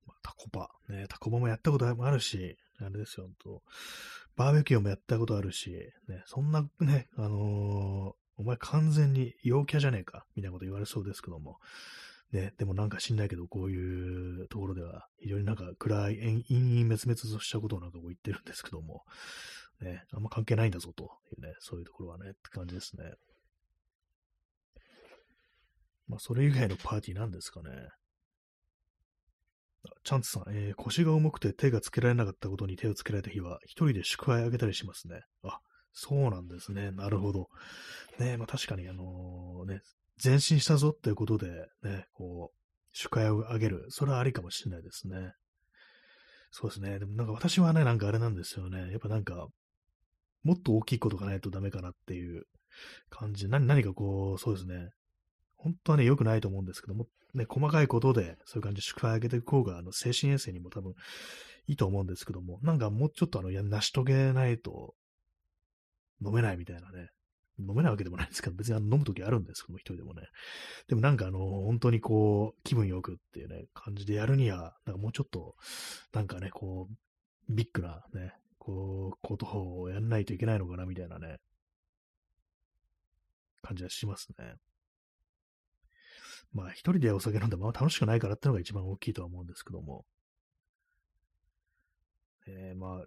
[0.05, 3.63] まあ、タコパ、ね、タコパもやったことあるし、あれですよ、ほんと。
[4.35, 5.71] バーベキューもやったことあるし、
[6.07, 11.57] ね、そんなね、あのー、お前完全に陽キャじゃねえか、みたいなこと言われそうですけども、
[12.31, 19.03] ね、でもなんか知んないけど、こういうところでは、非常になんか暗い、陰陰滅滅としたことをなんかこう言ってるんですけども、
[19.81, 23.13] ね、あんま関係ないんだぞというね、そういうところはね、って感じですね。
[26.07, 27.69] まあ、それ以外のパーティーなんですかね。
[30.03, 35.21] チャンツさん、えー、腰が重くて手がつけられなかったことに手をつけられた日は、一人で祝杯あげたりしますね。
[35.43, 35.59] あ、
[35.93, 36.91] そうなんですね。
[36.91, 37.49] なるほど。
[38.19, 39.81] ねまあ確かにあのー、ね、
[40.23, 41.47] 前進したぞっていうことで、
[41.83, 42.57] ね、こう、
[42.91, 43.85] 祝杯をあげる。
[43.89, 45.33] それはありかもしれないですね。
[46.51, 46.99] そうですね。
[46.99, 48.91] でもなんか私はね、なんかあれなんですよね。
[48.91, 49.47] やっぱなんか、
[50.43, 52.43] もっと大きいことがないとダメかなっていう
[53.09, 53.49] 感じ。
[53.49, 54.91] 何、何かこう、そうですね。
[55.65, 60.93] 本当はね、良くないと思うんですけども、ね、細かいことで、そういう感じで祝杯上げていく方が、あの、精神衛生にも多分
[61.65, 64.93] いいと思うんですけども、なんかもうちょっとあの、や、成し遂げないと、
[66.23, 67.09] 飲めないみたいなね。
[67.57, 70.27] 飲めないわけでもないんですけど、別にあの飲むときあるんですけども、一人でもね。
[70.87, 75.55] でもなんかあの、本当にこう、気分よくっていうね、感じでやるには、なんかもうちょっと、
[76.13, 76.95] なんかね、こう、
[77.49, 81.39] ビッグなね、こう、ことをやんないといけないのかな、みたいなね、
[83.61, 84.55] 感じはしますね。
[86.55, 90.05] まあ、一人でお酒飲んでも楽しくないからってのが一番大きいとは思うんですけども。
[92.47, 93.05] えー、まあ、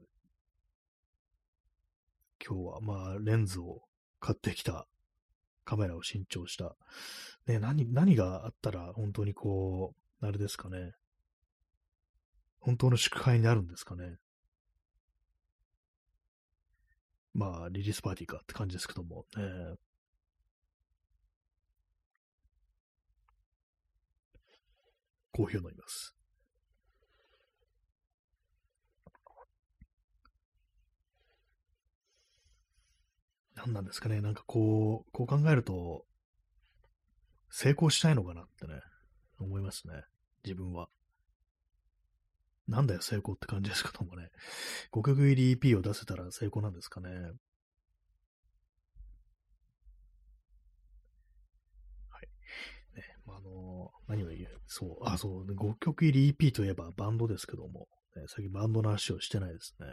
[2.47, 3.81] 今日はまあ、レンズを
[4.21, 4.87] 買ってきた、
[5.65, 6.77] カメラを新調した。
[7.47, 10.93] ね、何、何があったら本当にこう、あれですかね。
[12.61, 14.19] 本当の祝杯になるんですかね。
[17.33, 19.43] まあ、リリースパーティーかって感じですけども、ね、
[25.39, 26.16] コーヒーを飲みます。
[33.55, 36.05] 何なんですかね、なんかこう、こう考えると、
[37.51, 38.80] 成功したいのかなってね、
[39.39, 40.03] 思いますね、
[40.45, 40.89] 自分は。
[42.66, 44.30] なんだよ成功って感じですけどもね。
[44.91, 47.11] 5曲入り EP を出せたら成功なんですかね。
[52.95, 59.86] ね、まあ、の何を言う、そう、あ、そう、5曲入り EP といえばバンドですけども、ね、最近バンドの話をしてないですね。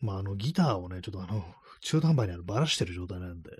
[0.00, 1.44] まあ、あの、ギターをね、ちょっとあの、
[1.80, 3.50] 中途半端にあのばらしてる状態なんで、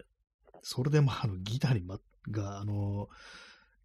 [0.62, 1.98] それでまあ、あの、ギターにま、
[2.30, 3.08] が、あの、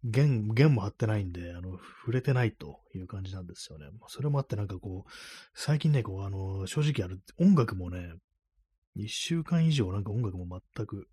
[0.04, 3.86] 弦、弦も張ってないんで、あの、触れてないという感じなんですよね。
[4.08, 5.10] それもあってなんかこう、
[5.54, 8.12] 最近ね、こう、あの、正直ある、音楽もね、
[8.94, 11.08] 一週間以上なんか音楽も全く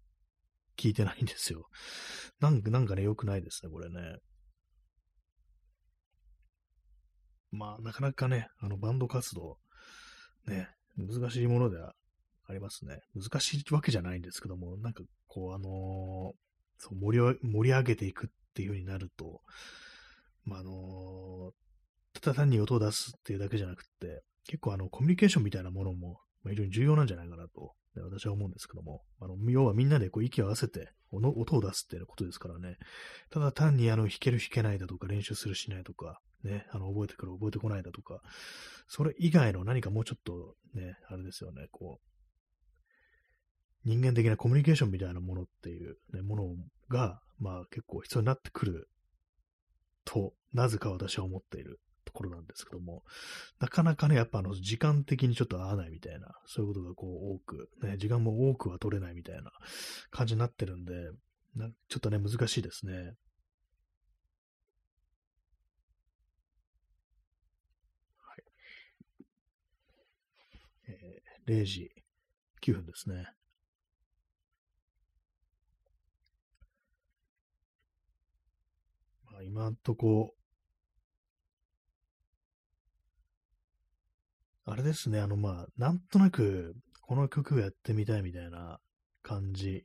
[0.78, 1.70] 聞いてないんですよ。
[2.40, 4.18] なんか、なんかね、良くないですね、これね。
[7.52, 9.60] まあ、なかなかね、あの、バンド活動、
[10.48, 11.96] ね、難しいものでは
[12.48, 13.00] ありますね。
[13.16, 16.34] 難しいわけじゃないんですけども、なんか、こう、あのー、
[16.78, 19.42] そう盛り盛り上げていくっていう風になると、
[20.44, 32.78] まあ、あのー、ただ単に音を出すっていうだけじゃなくって、結構あの、コミュニケーションみたいなものも、まあ、非常に重要なんじゃないかなと、私は思うんですけども、あの、要はみんなでこう息を合わせて音を出すっていうことですからね、
[33.30, 38.22] ただ単にあの、弾ける弾けないだとか、練習するしないとか、ね、あの、覚えてくる覚えてこないだとか、
[38.88, 42.14] それ以外の何かもうちょっとね、あれですよね、こう、
[43.86, 46.56] 人間的なコミュニケーションみたいなものっていう、ね、もの
[46.90, 48.90] が、まあ結構必要になってくる
[50.06, 51.80] と、なぜか私は思っている。
[52.14, 53.04] ところなんですけども、
[53.60, 59.52] なかなかね、やっぱあの、時間的にちょっと合わないみたいな、そういうことがこう多く、ね、時間も多くは取れないみたいな
[60.12, 60.94] 感じになってるんで、
[61.56, 62.94] なちょっとね、難しいですね。
[62.94, 63.02] は
[68.36, 68.44] い。
[70.88, 71.92] えー、0時
[72.62, 73.26] 9分ですね。
[79.46, 80.34] 今んとこ、
[84.66, 88.80] あれですね、あの、まあ、なんとなく、この曲をやってみたいみたいな
[89.22, 89.84] 感じ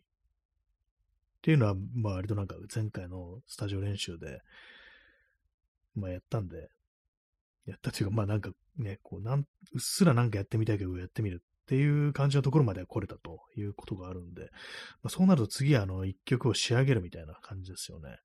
[1.38, 4.40] っていうのは、まあ、割となんか前回のスタジオ練習で、
[5.96, 6.68] まあ、やったんで、
[7.66, 9.46] やったというか、まあなんかね、こう、なん、うっ
[9.78, 14.42] すらなんかやってみたい曲をやってみるっていう感じのところまでは来れたということがあるんで、
[15.02, 18.16] まあ、そうなると次はあの一曲を仕上げるみたいな感じですよね。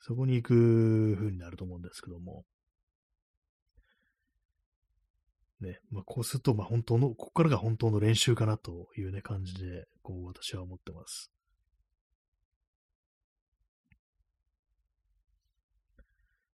[0.00, 2.44] そこに行く風になると思うんですけども。
[5.62, 11.30] ね、まあ、こうすると、まあ、本当の、ここからが本当の練習かなというね、感じで、こう、私は思ってます。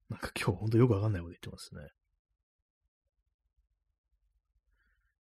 [0.08, 1.80] なんか今日本当よくわかんないこと言ってますね。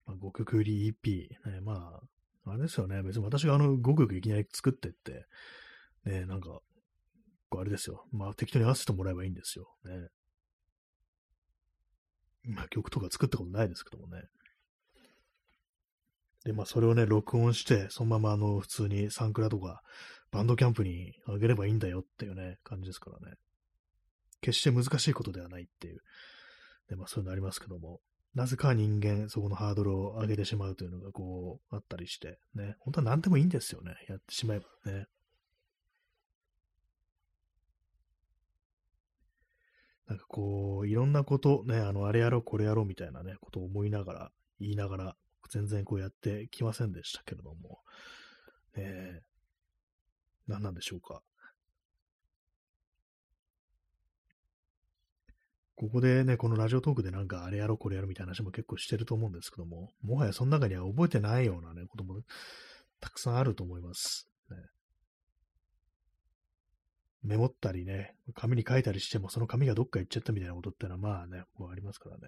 [0.07, 2.01] まあ、5曲売り EP、ね、ま
[2.45, 3.03] あ、あれですよね。
[3.03, 5.27] 別に私があの5曲いきなり作ってって、
[6.05, 6.61] ね、なんか、
[7.59, 8.05] あれですよ。
[8.13, 9.67] まあ適当に合わせてもらえばいいんですよ。
[9.85, 10.09] ね。
[12.47, 14.23] まあ曲とか作ったことないですけどもね。
[16.45, 19.83] で、まあそれをね、録音して、そのままあの、普通にサンクラとか、
[20.31, 23.37] バンドキャンプにあげればいいんだよっていうね、感じですからね。
[24.41, 26.01] 決して難しいことではないっていう。
[26.89, 28.01] で、まあそういうのありますけども。
[28.35, 32.77] なぜか人間、そこのハードルを上げてしまうというのがこう、あったりして、ね。
[32.81, 33.95] 本当は何でもいいんですよね。
[34.09, 35.07] やってしまえばね。
[40.07, 45.17] なんかこう、いろんなこと、ね、あの、あれやろう、これやろうみたいなね、ことを思いながら、言いながら、
[45.51, 47.81] 全然こうやってきませんでしたけれども、
[48.77, 49.23] ね
[50.49, 51.23] 何なんでしょうか。
[55.75, 62.21] ここでね、このラジオトークでなんかあれやろ、これやろみたいな話も結構してると思うんですけども、もはやその中には覚えてないようなね、ことも
[62.99, 64.27] たくさんあると思います。
[64.51, 64.57] ね、
[67.27, 72.23] メモったりね、紙に書いたりしても、その紙がどっか行っちゃったみたいなことってのは、まあね、もうありますからね。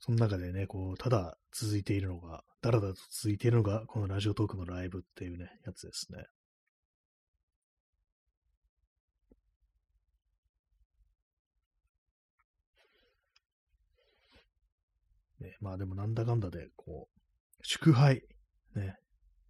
[0.00, 6.24] その中でね、こう、ただ続いているのが、だらだらと続いているのが、このラジオトークのライブっていうね、やつですね。
[15.40, 17.27] ね、まあでもなんだかんだで、こう、
[17.62, 18.22] 祝杯。
[18.74, 18.96] ね。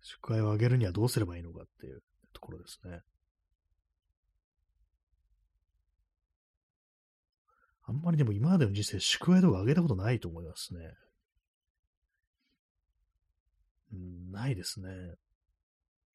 [0.03, 2.03] 祝杯をあげるにはどうすればいいのかっていう
[2.33, 3.01] ところですね。
[7.85, 10.81] あんまりでも今までの人生、祝杯とかあげたことないと思いますね。
[13.93, 14.91] うん、ないですね。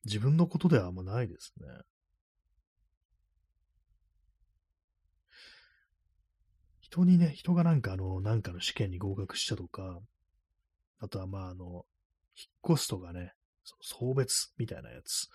[0.06, 1.66] 自分のことではあんまないですね。
[6.80, 10.00] 人にね、人がなんかあの、なんかの試験に合格したとか、
[11.04, 11.86] あとはまああの、
[12.38, 13.34] 引っ越すとかね、
[13.82, 15.28] 送別みたいなやつ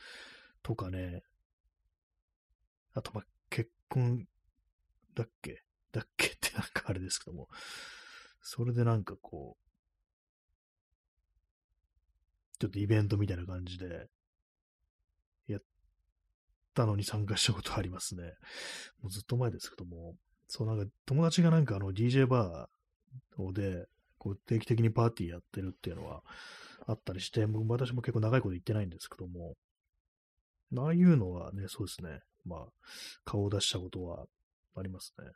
[0.63, 1.23] とかね、
[2.95, 4.27] あと、まあ、結婚
[5.15, 5.63] だっけ？
[5.93, 6.29] だっけ？
[6.29, 7.49] ってなんかあれですけども、
[8.41, 9.65] それでなんかこう、
[12.59, 14.09] ちょっとイベントみたいな感じで、
[15.49, 15.63] やっ
[16.75, 18.23] たのに参加したことありますね。
[19.03, 20.15] もうずっと前ですけども、
[20.49, 23.87] そうなんか友達がなんかあの DJ バーで、
[24.19, 26.23] こう定期的にパーティーやってるっていうのは
[26.87, 29.57] あったりして、も私も結構長いこと行ってないんですけども、
[30.77, 32.21] ああいうのはね、そうですね。
[32.45, 32.67] まあ、
[33.25, 34.27] 顔を出したことは
[34.77, 35.27] ありますね。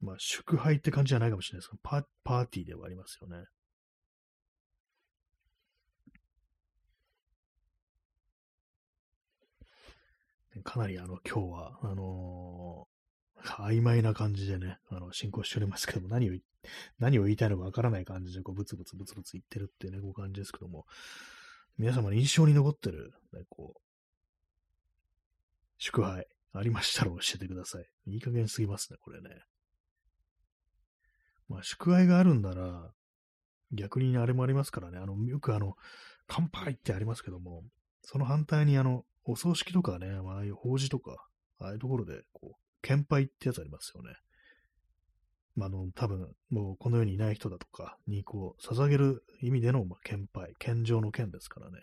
[0.00, 3.44] まあ、祝杯って感じじゃないかもしれないですけど、パパーティーではありますよね。
[10.64, 12.88] かなりあの、今日は、あの、
[13.44, 16.34] 曖昧な感じでね、あの、進行しておりますけども、何を、
[16.98, 20.86] 何を言いたいのかわからない感じで、こう、ブツブツブツブツ言ってるっていうね、こう感じですけども、
[21.78, 23.80] 皆様に印象に残ってる、ね、こう、
[25.78, 27.86] 祝杯、ありましたら教えてください。
[28.06, 29.30] いい加減すぎますね、これね。
[31.48, 32.92] まあ、祝杯があるんなら、
[33.72, 35.76] 逆にあれもありますからね、あの、よくあの、
[36.26, 37.64] 乾杯ってありますけども、
[38.02, 41.28] その反対にあの、お葬式とかね、まあ、ああいう法事とか、
[41.58, 44.10] ああいうところで、こう、献杯ってやつありますよね。
[45.56, 51.80] まあ、の、多分、もうこの世にいない人だとかに、こう、捧げる意味での、まあ、献杯、献上の献ですからね。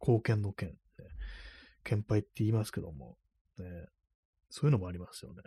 [0.00, 0.74] 貢献の献、ね。
[1.84, 3.16] 献杯って言いますけども、
[3.58, 3.64] ね、
[4.50, 5.42] そういうのもありますよね。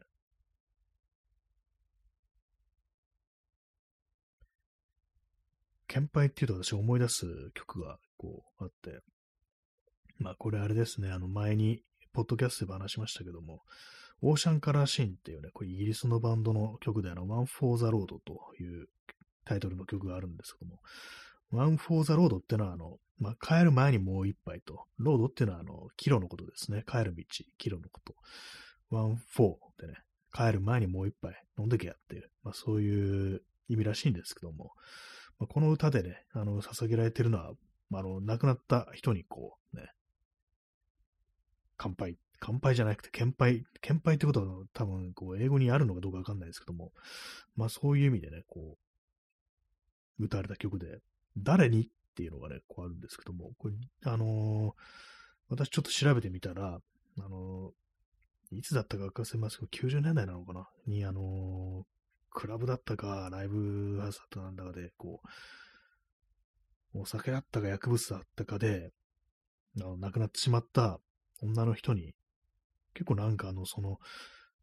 [5.87, 9.01] 献杯っていうと私思い出す曲がこうあって、
[10.19, 13.61] まあこれあれですね、あの前にポッドキャストで話しましたけども、
[14.21, 18.87] オーシャンカラーシーンっていうね、これイギリスのバンドの曲であの、One for the Road という
[19.45, 20.79] タイトルの曲があるんですけども、
[21.51, 26.83] One for the Road ってのはあの、まあ、帰る前にもう一杯と、ロードっていうのはあの、キロのことですね。
[26.87, 27.23] 帰る道、
[27.57, 28.15] キロのこと。
[28.89, 29.95] One for でね、
[30.33, 34.71] 帰る前にもう一杯飲んでけやっていう、まあそういう意味らしいんですけども、
[35.39, 37.51] まあ、この歌でね、あの、捧げられてるのは、
[37.93, 39.89] あ、あの、亡くなった人にこう、ね、
[41.77, 42.17] 乾杯。
[42.41, 43.63] 乾杯じゃなくて、献杯。
[43.81, 46.91] 献杯ってことは多分、こう、英語にあるのかどうかわかんないですけども、
[47.55, 48.77] まあそういう意味でね、こ
[50.19, 50.99] う、歌われた曲で、
[51.37, 53.75] 誰にっていうのがね、こうあるんですけども、これ、
[54.05, 54.73] あのー、
[55.49, 56.79] 私ちょっと調べてみたら、
[57.19, 60.67] あのー、いつだったか忘れますけど、90年代なのかな？
[60.87, 61.85] に、あのー、
[62.31, 65.21] クラブだったか、ライブハウスだったかなんだかで、こ
[66.95, 68.91] う、お酒だったか薬物だったかで、
[69.77, 70.99] あの亡くなってしまった
[71.41, 72.13] 女の人に、
[72.93, 73.97] 結構なんかあの、その、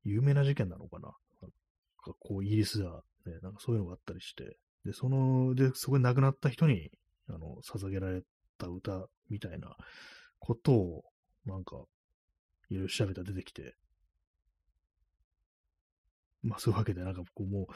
[0.05, 1.12] 有名な事件なのかな？
[2.20, 6.91] こう、イギリスでは、ね、なんかそういうのがあったりして、で、その、で、そこで亡くなった人に、
[7.29, 8.22] あの、捧げられ
[8.57, 9.76] た歌みたいな
[10.39, 11.05] ことを、
[11.45, 11.76] なんか、
[12.70, 13.74] いろいろ調べたら出てきて、
[16.43, 17.66] まあそういうわけで、なんかこうもう、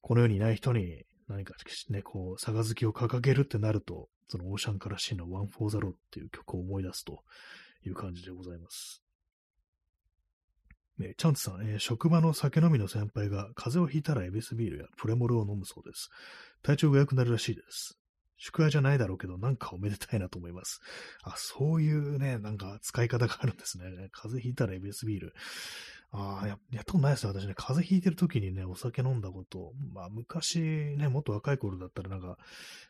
[0.00, 1.54] この世にいない人に何か
[1.88, 7.22] ね、こう、杯を掲げるってなると、そのオーシャンからシーンの One for the Road っていう曲を思い出すと
[7.86, 9.03] いう感じでございます。
[11.00, 16.10] えチャンツさん、えー、職場の酒飲みの先輩が風邪をひいたらエビスビールやプレモルを飲むそうです。
[16.62, 17.98] 体調が良くなるらしいです。
[18.36, 20.80] 宿屋じゃないだろうけど、なんかおめでたいなと思います。
[21.22, 23.84] あ、そういうね、なんか使い方があるんですね。
[24.12, 25.34] 風邪ひいたらエビスビール。
[26.10, 27.54] ああ、や、やったことないですよ、私ね。
[27.56, 29.72] 風邪ひいてる時にね、お酒飲んだこと。
[29.92, 32.36] まあ、昔ね、もっと若い頃だったらなんか、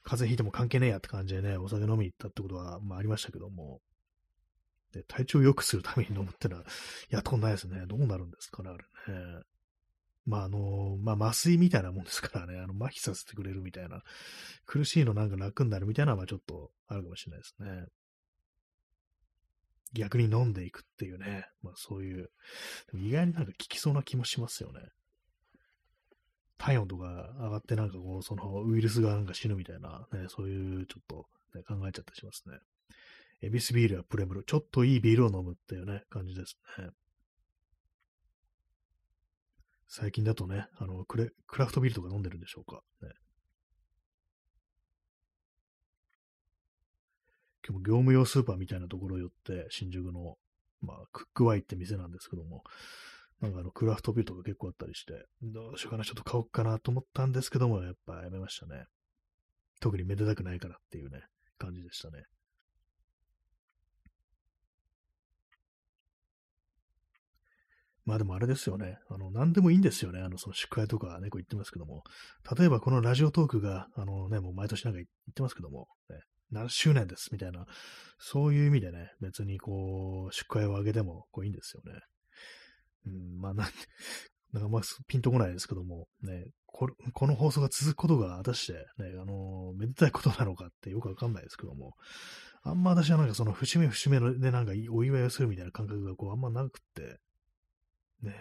[0.03, 3.81] 風邪ひいても関係ねえやって感じでね、お酒飲みに行ったってことは、まあありましたけども。
[4.95, 6.65] で、体調を良くするために飲むってのは、
[7.11, 7.85] やったことないですね。
[7.87, 9.43] どうなるんですかね、あれね。
[10.25, 14.03] まあ、あの、まあ、麻酔みたいなもんですからね、あの、麻痺させてくれるみたいな、
[14.65, 17.87] 苦しいのなんか楽になるみたいなのは、ちょっとあるかもしれないですね。
[19.93, 22.31] 逆に飲んでいくっていうね、まあそういう、
[22.95, 24.81] 意外になんか効きそうな気もしますよね。
[26.59, 27.05] 体温とか
[27.39, 32.59] 上がってなんかこう、そのウイルスがなんか死ぬみたいな、ね、そういうちょっと、ね、考えちゃったりしますね。
[33.45, 36.89] エビスビールやプレムル、ちょっといいビールを飲むっていうね、感じですね。
[39.87, 42.81] 最近だとね、あのクレ、クラフトビールとか飲んでるんでしょうか？
[43.03, 43.11] ね、
[47.69, 50.37] 今日も業務用スーパーみたいなところ寄って、新宿の、
[50.81, 52.65] まあ、クックワイって店なんですけども、
[53.41, 58.87] なんかあの、クラフトビールとか結構あったりして、どうしようかな、ちょっと買おうかなと思ったんですけども、やっぱやめましたね。
[59.81, 61.23] 特にめでたくないからっていうね、
[61.59, 62.25] 感じでしたね。
[68.05, 68.99] まあでもあれですよね。
[69.09, 70.21] あの、何でもいいんですよね。
[70.21, 72.05] あの、その宿題とかね、こう言ってますけども。
[72.57, 77.65] 例えばこのラジオトークが、あのね、もう毎年なんか言ってますけども、ね、何周年ですみたいな、
[78.19, 82.01] そういう意味でね、別にこう、祝会をあげてもこういいんですよね。
[83.07, 83.69] うん、まあなん、
[84.53, 91.95] なん かまあピンとこないですけども、ね、ここの放送が続くことが果たして、ね、あのー、めでたいことなのかってよくわかんないですけども、
[92.63, 97.21] あんま私はなんかその節目節目でなんかお祝いをするみたいな感覚がこうあんまなくって、
[98.25, 98.35] ね、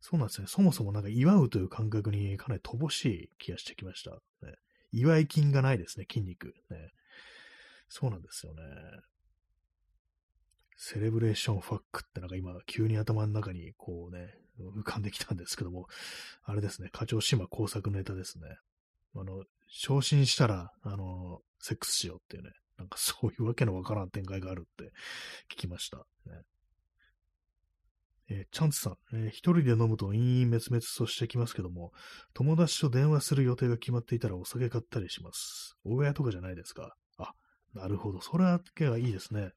[0.00, 0.46] そうなんですね。
[0.48, 4.12] そもそもなんか祝うという感覚にかなり乏しい気がしてきました。
[4.46, 4.54] ね、
[4.92, 6.54] 祝い筋がないですね、筋肉。
[6.70, 6.92] ね、
[7.88, 8.62] そうなんですよね。
[10.76, 15.86] セレブレーションファックってなんか今急に頭の中にこうね、浮かんできたんですけども、
[16.44, 18.46] あれですね、課長島工作ネタですね。
[19.14, 24.90] あの、昇進したら、あの、セックスしようっていうね、なんかそういうわけのわからん展開があるって
[25.52, 25.98] 聞きました。
[26.26, 26.40] ね
[28.30, 31.92] えー、チャンツさん、えー、一人で飲むと陰々滅々としてきますけども、
[32.32, 35.76] 友達と電話する予定が決まっていたらお酒買ったりします。
[35.84, 36.94] 大家とかじゃないですか。
[37.18, 37.32] あ、
[37.74, 38.20] なるほど。
[38.20, 39.50] それはけはいいですね。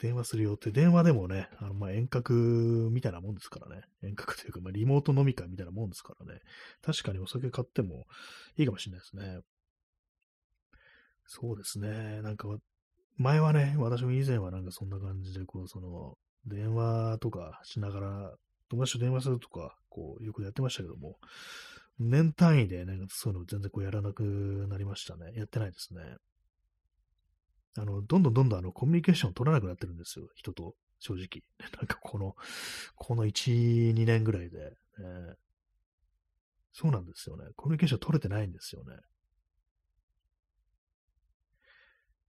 [0.00, 3.82] 電話する予定、電話でもね、あのま遠隔みたいなもんですからね。
[4.02, 6.40] 遠隔というか、ま、リモート飲み会みたいなもんですからね。
[6.82, 8.06] 確かにお酒買っても
[8.56, 9.38] いいかもしれないですね。
[11.24, 12.20] そうですね。
[12.22, 12.48] なんか、
[13.16, 16.16] 前はね、私も以前はなんかそんな感じで、こう、その、
[16.46, 18.34] 電話とかしながら、
[18.68, 21.18] 友達と電話するとか、こう、よくやってましたけども、
[21.98, 24.22] 年単位でね、そういうの全然こうやらなく
[24.68, 25.32] なりましたね。
[25.34, 26.00] やってないですね。
[27.76, 31.42] あの、どんどんどんどんあの、コミュニケーションを取らなくなってるんですよ、人と、正直。
[31.78, 32.36] なんかこの、
[32.96, 35.36] この1、2年ぐらいで、えー、
[36.72, 37.46] そうなんですよね。
[37.56, 38.96] コミュニケーション取れてないんですよね。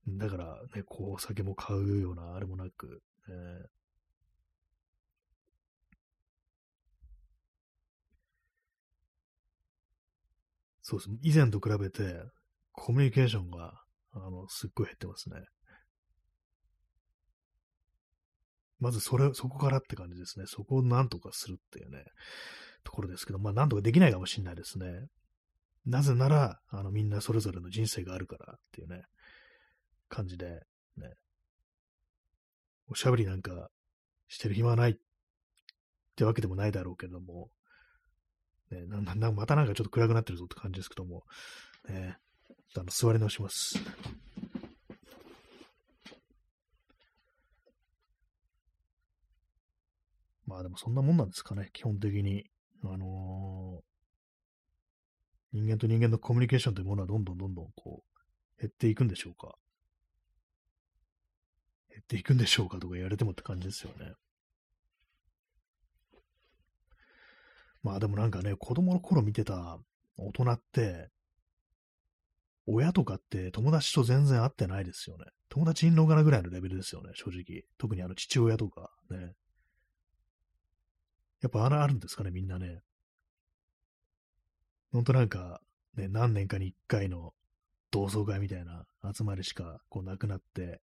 [0.08, 3.66] だからね、こう、お酒も買うような、あれもなく、え
[10.84, 11.10] そうです。
[11.24, 12.22] 以前と比べて、
[12.72, 13.74] コミュニケーションが
[14.16, 15.38] あの、すっごい減ってますね。
[18.80, 20.46] まずそれ、そこからって感じですね。
[20.48, 22.04] そこをなんとかするっていうね、
[22.84, 24.86] ところですけど、まあなんとかできないかもしれないですね。
[25.86, 29.04] なぜなら、あの、みんなそれぞれの人生があるからっていうね、
[30.10, 30.62] 感じで、
[30.98, 31.14] ね。
[32.88, 33.70] おしゃべりなんか
[34.28, 34.96] してる暇はないっ
[36.16, 37.50] てわけでもないだろうけども、
[38.74, 41.24] ね、な なまたなんかちょっと暗くなってるぞって感じですけども、
[41.88, 42.18] ね、
[42.76, 43.80] あの座り直します。
[50.46, 52.50] まあでもそんなもんなんですかね、基本的に。
[52.86, 58.04] あのー、人間と人間のコミュニケーションというものはどんどんどんどんこ
[58.58, 59.56] う、減っていくんでしょうか。
[61.90, 64.14] 減っていくんでしょうかとか言われてもって感じですよね。
[67.84, 69.78] まあでもなんかね、子供の頃見てた
[70.18, 71.10] 大人って、
[72.66, 75.26] 親とかって友達と全然会ってないですよね。
[75.50, 77.64] 友達いんのかなぐらいのレベルですよね、正直。
[77.78, 79.34] 特にあの父親とかね。
[81.42, 82.82] やっぱああるんですかね、みんなね。
[84.94, 85.60] ほんとなんか、
[85.98, 87.34] ね、何年かに一回の
[87.92, 90.80] 同窓会みたいな集まりしかこうなくなって、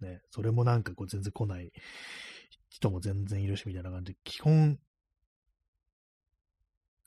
[0.00, 1.72] ね、それもなんかこう全然来ない
[2.68, 4.78] 人も全然いるしみたいな感じで、基本、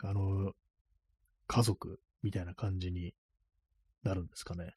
[0.03, 0.53] あの、
[1.47, 3.13] 家族みたいな感じに
[4.03, 4.75] なるんですかね。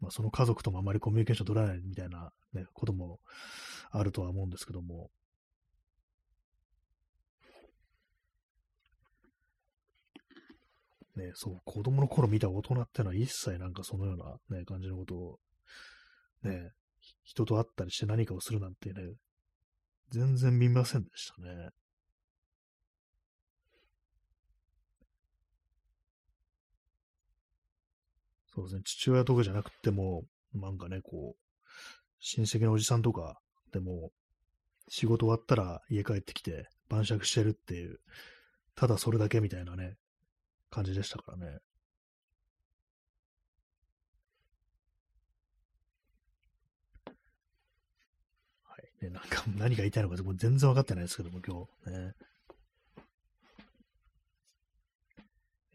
[0.00, 3.20] まあ、その家族ともあまりコミュニケーション取らないみたいな、ね、ことも
[3.90, 5.10] あるとは思うんですけども。
[11.16, 14.16] ね、そう、子供の頃見た大人ってのは一切なんかそのよう
[14.50, 15.38] な、ね、感じのことを、
[16.42, 16.72] ね、
[17.22, 19.14] 人と会ったりして何かをするなんてね、
[20.10, 21.70] 全然見ませんでしたね。
[28.54, 30.24] そうですね、父親とかじゃなくても、
[30.54, 31.38] なんかね、こう、
[32.20, 33.40] 親戚のおじさんとか
[33.72, 34.12] でも、
[34.88, 37.98] 仕事終わったら家帰ってきて晩酌してるっていう、
[38.76, 39.96] ただそれだけみたいなね、
[40.70, 41.58] 感じでしたからね。
[48.64, 49.04] はい。
[49.04, 52.14] ね、なんか何が言いたいのか全然わかってないですけども、今日ね。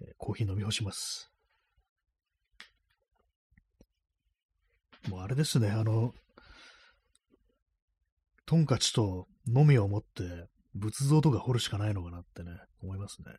[0.01, 1.29] えコーヒー飲み干します。
[5.07, 6.13] もうあれですね、あの、
[8.45, 13.31] トンカチとのみを持って仏像とか掘るしかないのかなってね、思いますね。
[13.31, 13.37] やっ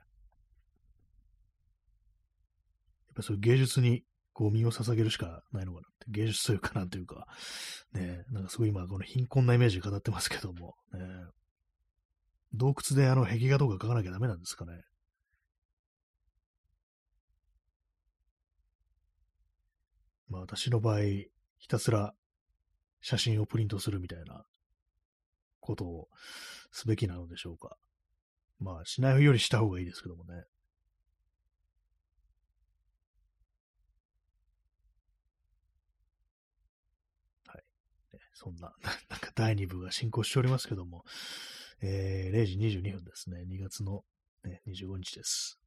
[3.17, 7.27] ぱそういう芸術にこう身を捧げるしかないのかなって、芸術というかなんというか、
[7.93, 11.01] ね、なんかすごい今この貧困なイメージ語ってますけども、ね、
[12.55, 14.81] 洞窟であの壁画とか描かなきゃダメなんですかね。
[20.29, 21.01] まあ私の場合、
[21.61, 22.15] ひたすら
[23.03, 24.45] 写真をプリントするみたいな
[25.61, 26.09] ことを
[26.73, 27.77] すべきなのでしょうか。
[28.59, 30.45] まあしないよりした方がいいですけどもね。
[37.47, 37.63] はい。
[38.33, 38.75] そんな、
[39.11, 41.05] なんか第2部が進行しておりますけども、
[41.83, 43.45] えー、0時22分ですね。
[43.47, 44.05] 2月の、
[44.45, 45.60] ね、25日です。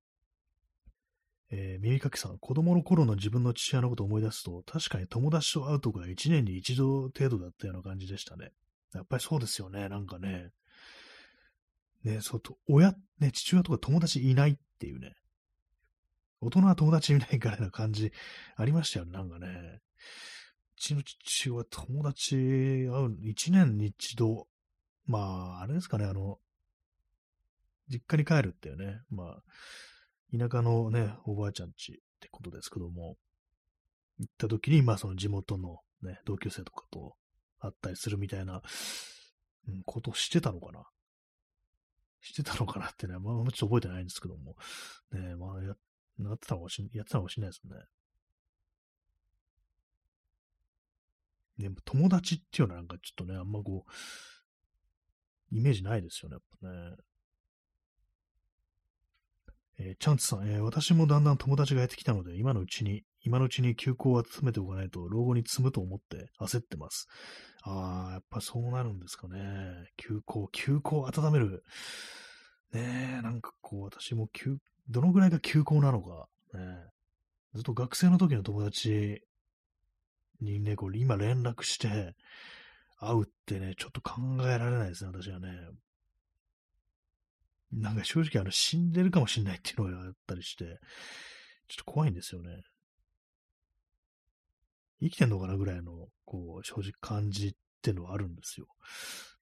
[1.56, 8.50] えー、耳かきさん、子供の頃の自分の父親のことを思い出すと、確かに友達と会うとか1年に1度程度だったような感じでしたね。
[8.96, 10.50] やっぱりそうですよね、なんかね。
[12.04, 15.14] ね、そうと、親、ね、父親とか友達いないっていうね。
[16.42, 18.12] 大人は友達いないからな感じ
[18.56, 19.48] ありましたよね、なんかね。
[19.48, 24.48] うちの父親友達会う、1年に1度、
[25.06, 26.40] まあ、あれですかね、あの、
[27.90, 29.44] 実家に帰るっていうね、まあ、
[30.38, 33.18] 田舎のね、おばあちゃんちってことですけども、
[34.20, 37.16] 行った時に、まあその地元のね、同級生とかと
[37.60, 38.62] 会ったりするみたいな、
[39.68, 40.84] うん、ことしてたのかな
[42.24, 44.56] してたのかなってね、まあ、ちょっと覚えてないんですけども、
[45.12, 45.76] ね、まあや、
[46.20, 47.76] なってたのかし、やってたかもしれないですね。
[51.58, 53.92] でも友達っていうのはなんかちょっとね、あんまこう、
[55.56, 56.96] イメージないですよね、やっぱね。
[59.80, 67.08] えー、チャンツさん、えー、私もだんだん友達がやってきたので、今のうちに、今のうちに休校を集めておかないと、老後に積むと思って焦ってます。
[67.64, 69.40] ああ、やっぱそうなるんですかね。
[69.98, 71.64] 休校、休校を温める。
[72.74, 74.58] ねえ、なんかこう、私も休、
[74.90, 76.60] どのぐらいが休校なのか、ね、
[77.54, 79.22] ずっと学生の時の友達
[80.42, 82.16] にね、これ今連絡して
[83.00, 85.50] 会うってね、ちょっと考えられないですね、私はね。
[87.74, 90.66] なんか正直あの死んでるかもしんないっていうのがあったりして、
[91.68, 92.64] ちょっと怖いんですよね。
[95.02, 98.68] 生きてんのかなぐらいの、こう、正直感じっていうのはあるんですよ。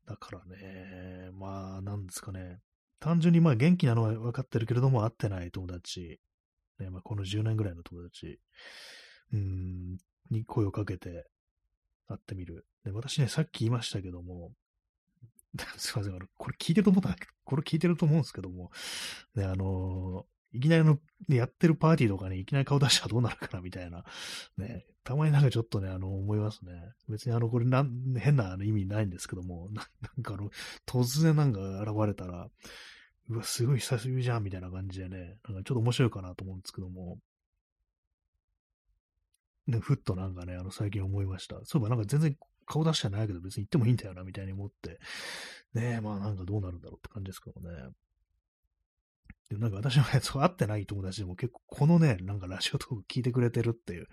[0.07, 2.59] だからね、まあ、なんですかね。
[2.99, 6.19] 単純にまあ元気なのは分かってるけれども、会ってない友達、
[6.79, 8.39] ね、まあ、この10年ぐらいの友達、
[9.33, 9.97] うん、
[10.29, 11.27] に声をかけて
[12.07, 12.65] 会ってみる。
[12.83, 14.51] で、私ね、さっき言いましたけども、
[15.77, 18.71] すいません、これ聞いてると思ったんだけど、これ聞いてると思うんですけども、
[19.35, 20.99] ね、あのー、いきなりの、
[21.29, 24.03] やってるパーティーとかにいきなり顔出したらどうなるかなみたいな、
[24.57, 26.71] ね、たまになんかちょっとね、あの、思いますね。
[27.09, 30.49] 別にあの、これなん、変な意味ないんですけども、 なんかあの、
[30.85, 32.49] 突然なんか現れたら、
[33.29, 37.19] うわ、すごい久しぶりじゃんみたいな感じでね、なんかちょっと面白いかなと思うんですけども、
[39.67, 41.55] ね、ふっとなんかね、あの、最近思いました。
[41.63, 44.99] そういえばなんか全然顔出してないけど別に行ってもいいんだよな、みたいに思って、
[45.73, 47.69] ねえ、まあなんかどうなるんだろうって感じですけどね。
[49.49, 54.07] でなんか私のね、そう会ってない友達でも結構このね、なんかラジオトーク聞いてくれてるっていう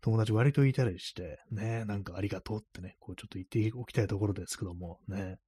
[0.00, 5.38] 友達割といたりして、ね、なんかありがとうってね、こうちょっと言っておきたいところですけども、ね。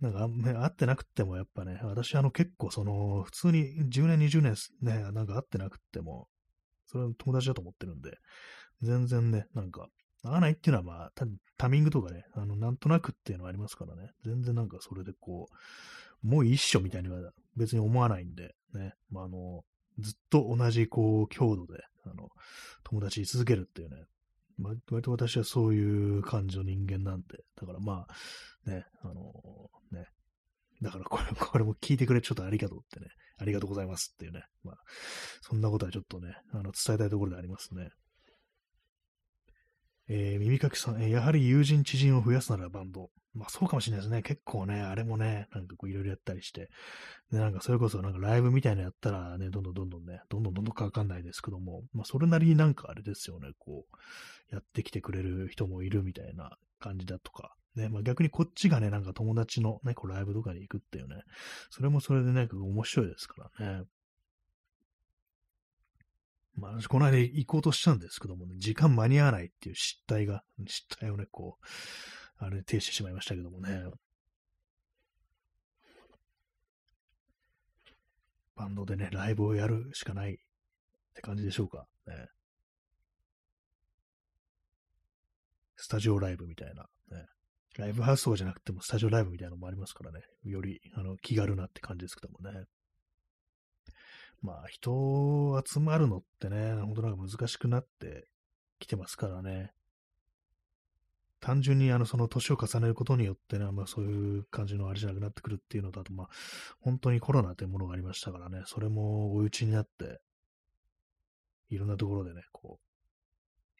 [0.00, 6.28] なんか、ね、会ってなくてもやっぱね、私あの結構その、普通に10年、20年ね、なんか会ってなくても、
[6.86, 8.16] それは友達だと思ってるんで、
[8.82, 9.88] 全然ね、なんか、
[10.22, 11.12] 合わないっていうのはまあ、
[11.56, 15.48] タミングとかね、あの、なんとなくっていうのはありますからね、全然なんかそれでこ
[16.22, 19.62] う、もう一緒みたいには別に思わないんで、ね、まあ、あの、
[19.98, 22.28] ずっと同じこう、強度で、あの、
[22.84, 24.04] 友達に続けるっていうね、
[24.58, 28.06] ま、割と私はそういう感じの人間なんで、だからま
[28.66, 29.14] あ、ね、あの、
[29.90, 30.06] ね、
[30.82, 33.06] だから これ、これも聞いてくれちょっとありがとうってね、
[33.38, 34.76] ありがとうございますっていうね、まあ、
[35.40, 37.90] そんなことはちょっとね、あの、伝えたいところでありますね。
[40.12, 43.10] えー、耳かきさん、えー、やはり友人、知人を増やすならバンド。
[43.32, 44.22] まあそうかもしれないですね。
[44.22, 46.68] 結構ね、あれもね、なんかこういろいろやったりして。
[47.30, 57.54] で、なんかそれこそなんかライブみたいなやったらね、どんどんどんどんね、どんどんどんどんかわかんないですけども、まあそれなりになんかあれですよね、こう、やってきてくれる人もいるみたいな感じだとか。
[57.76, 61.22] ね、まあ逆にこっちがね、なんか友達のね、こうライブとかに行くっていうね、
[61.70, 63.84] それもそれでね、面白いですからね。
[66.56, 71.64] まあ、この間行こうとしたんですけどもね、時間間に合わないっていう失態が、失態をね、こう、
[72.44, 73.84] あれ、停止してしまいましたけどもね。
[78.56, 80.36] バンドでね、ライブをやるしかないっ
[81.14, 81.86] て感じでしょうか。
[82.06, 82.28] ね。
[85.76, 87.26] スタジオライブみたいな、ね。
[87.78, 90.20] ライブハウスとかじゃなくてもスタジオライブみたいなのもありますからね。
[90.44, 92.64] より、あの、気軽なって感じですけどもね。
[94.42, 98.26] まあ、人集まるのってね、本当なんか難しくなって
[98.78, 99.72] きてますからね。
[101.40, 106.28] 単純にあの、その年を重ねることによってね、まあそういう感じのあれじゃなくなってくるっていうのと、あとまあ、
[106.80, 110.20] 本当にコロナというものがありましたからね、それもお家になって、
[111.70, 112.84] いろんなところでね、こう、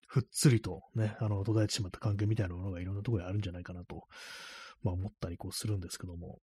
[0.06, 4.04] ふっつりとね、あの、途絶えてしまった関係みたいなものがいろんなところにあるんじゃないかなと、
[4.82, 6.38] まあ思ったりこうするんですけども、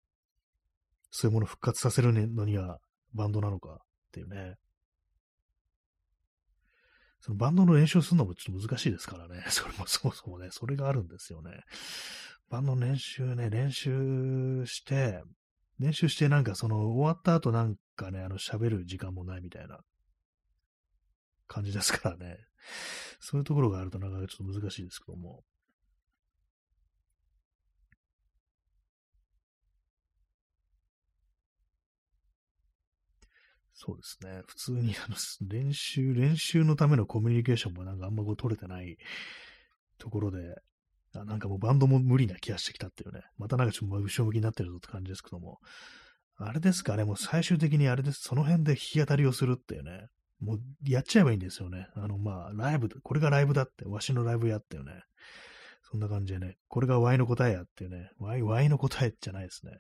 [1.10, 2.80] そういうものを復活させるのには
[3.14, 3.82] バンドなのか
[4.18, 4.56] っていうね。
[7.20, 9.44] そのバンドの練習するのもちょっと難しいですからね。
[9.50, 11.64] それもそもそもね、それがあるんですよね。
[12.50, 15.24] バンドの練習ね、練習して、
[15.80, 19.80] 練習してなんかその終わった後なんかね、あの喋る時間もないみたいな
[21.48, 22.38] 感じですからね。
[23.20, 25.44] そういうところがあるとなかなかちょっと難しいですけども。
[33.80, 34.42] そうですね。
[34.48, 35.16] 普通にあの
[35.48, 38.98] 練習、練習のためのコミュニケーションもなんかあんまこう取れてない
[40.00, 40.40] ところで、
[41.16, 43.22] あなんかもうバンドも無理な気がしてきたっていうね。
[43.38, 45.60] またなんかちょっと後ろ向きになってるぞって感じですけども。
[46.38, 46.96] あれですか？
[46.98, 48.22] ね、もう最終的にあれです。
[48.24, 50.08] その辺で弾き語りをするっていうね。
[50.40, 51.88] もうやっちゃえばいいんですよね。
[51.96, 54.92] あの、まあ、ライブ、これがライブだって、わしのライブやってよね。
[55.90, 59.72] そんな感じでね、これが Y の答えやっていうね、Y, y の答えじゃないですね。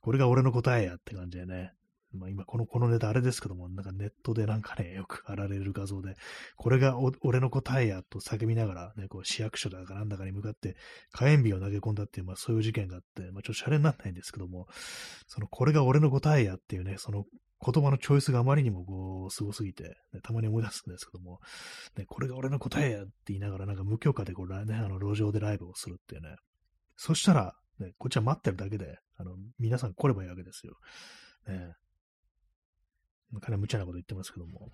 [0.00, 1.72] これが俺の答えやって感じでね、
[2.16, 6.16] まあ、今この、このネタあれですけども、なんかネットでなんかね、 よくあられる画像で、
[6.56, 10.76] これが俺の答えやと叫びながら、ね、こう市役所だかなんだかに向かって
[11.12, 14.68] 火炎瓶を投げ込んだっていう、まあそういう事件があって、まあちょっとシャレにならないんですけども、
[15.26, 17.26] その、これが俺の答えやっていうね、その
[17.64, 21.40] 言葉のチョイスがあまりにもこう、すごすぎて、ね、たまに思い出すんですけども、
[21.96, 26.36] ね、これが俺の答えやって言いながら、なんか無許可でこう、ね、あの、路上でライブをするっていうね。
[26.96, 30.74] そしたら、ね、こっちは待ってるだけで、あの、皆さん来ればいいわけですよ。
[31.48, 31.74] ね、
[33.40, 34.70] かなり無茶なこと言ってますけども。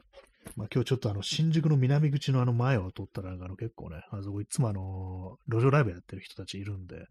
[0.57, 7.07] まあ今日ちょっとあの、新宿の南口のあの前を通ったら、あの結構ね、あそこいつもあの、路上ライブやってる人たちいるんで、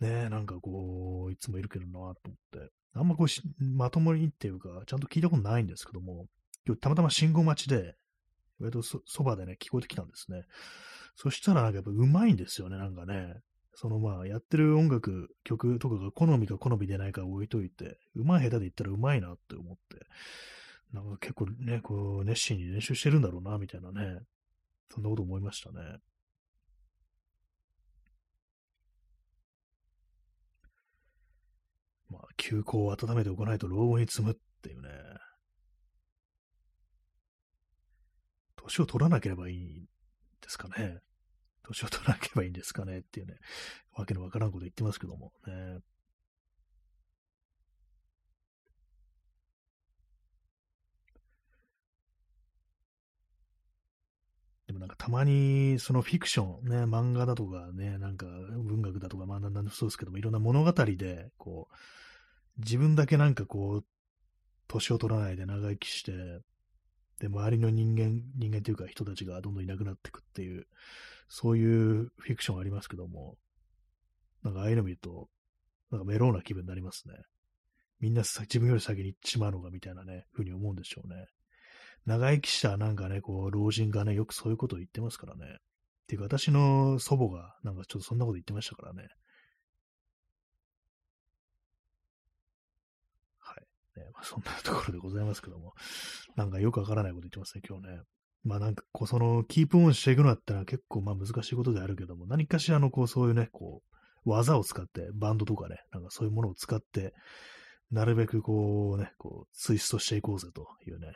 [0.00, 2.14] ねえなんかこう、いつもいるけどなと思っ
[2.52, 6.26] て、あんまこうまともにっていうか、ちゃんと聞いたことないんですけども、
[6.66, 7.94] 今日たまたま信号待ちで、
[8.58, 10.42] 割とそばでね、聞こえてきたんですね。
[11.16, 13.34] そしたらなんかやっぱ上手いんですよね、なんかね。
[13.80, 20.06] そのまあ、やってる音楽、曲とかが好みか好みでないか置いといて、上手い下手で言ったら上手いなって思って、
[20.92, 24.20] なんか結構ね、こう、熱心に練習してるんだろうな、みたいなね。
[24.92, 25.76] そんなこと思いましたね。
[32.10, 34.90] まあ、休校を温めておかないと老後に積むっていうね。
[38.56, 39.84] 年を取らなければいいん
[40.42, 41.00] ですかね。
[41.70, 43.36] 年を取らなければいいんですかねっていうね、
[43.94, 45.78] わけのわからんこと言ってますけどもね。
[54.66, 61.74] でもなんかたまにそのフィクション、ね、漫画だとかね、なんか文学だとか、まあなんそうですけども、いろんな物語で、こう、
[62.58, 63.84] 自分だけなんかこう、
[64.68, 66.12] 年を取らないで長生きして、
[67.18, 70.66] で、周りの人間、人間というか人たちがどんどんいなくなっていくっていう、
[71.32, 73.36] そういうフィクションありますけども、
[74.42, 75.28] なんかああいうの見ると、
[75.92, 77.14] なんかメローな気分になりますね。
[78.00, 81.26] みんな自分より先に行ってしまうのがみたいなね、ふうに思うんでしょうね。
[82.04, 85.46] 長生きしたなんかね、こう、老人がね、よくそういうことを言ってますからね。
[85.46, 85.56] っ
[86.08, 89.06] ていうか、私の祖母がなんかちょっとそんなこと言ってましたからね。
[93.38, 94.00] はい。
[94.00, 95.74] ねまあ、そんなところでございますけども、
[96.34, 98.00] なんかよくわからないこと言ってますね、今日ね。
[98.44, 107.14] まあなんか、こう、その、キープオンしていくのだったら結構まあ難しいことであるけども、何かしらのこう、そういうね、こう、技を使って、バンドとかね、なんかそういうものを使って、
[107.90, 111.14] なるべくこうね、こう、ツイストしていこうぜというね、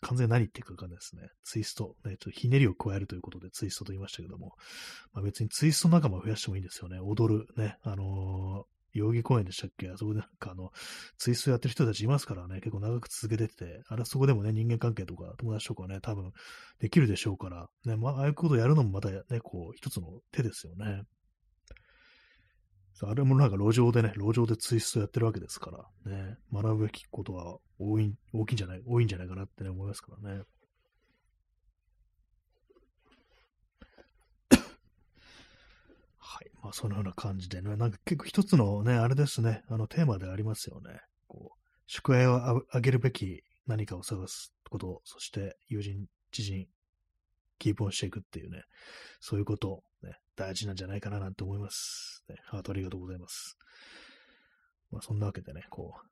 [0.00, 1.22] 完全に何言ってるかわかんないですね。
[1.44, 4.54] ツイスト、ね、ちょっとひねりを加えるということでツイストと言いましたけども、
[5.12, 6.98] まあ、別にツイスト仲間を増やしてもいいんですよね。
[7.00, 9.90] 踊る、ね、あの代々木公園でしたっけ？
[9.90, 10.70] あそこでなんかあの、
[11.18, 16.32] ツイストやってる人たちいますからね、結構長く続けてて、あれそこでもね、人間関係とか友達とかね、多分
[16.78, 21.02] できるでしょうから、ね、まあ、ああいうことやるのもまたね、こう、一つの手ですよね。
[23.02, 30.42] あれもなんか路上でね、路上でツイストやってるわけですから、ね、学ぶべきことは多い、大きいんじゃない、多いんじゃないかなってね、思いますからね。
[36.18, 36.50] はい。
[36.64, 40.98] まあ、そのような感じでね、なんか結構一つのね、あれですね、あのテーマでありますよね。
[41.28, 46.66] こう、宿題をあげるべき何かを探すこと、そして友人、知人、
[47.58, 48.62] キープオンしていくっていうね、
[49.20, 52.24] そういうことね、大事なんじゃないかななんて思います。
[52.30, 53.58] ね、ハートありがとうございます。
[54.90, 56.06] まあ、そんなわけでね、こう、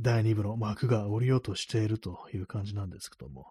[0.00, 3.48] 第2部の幕が降りようとしているという感じなんですけども、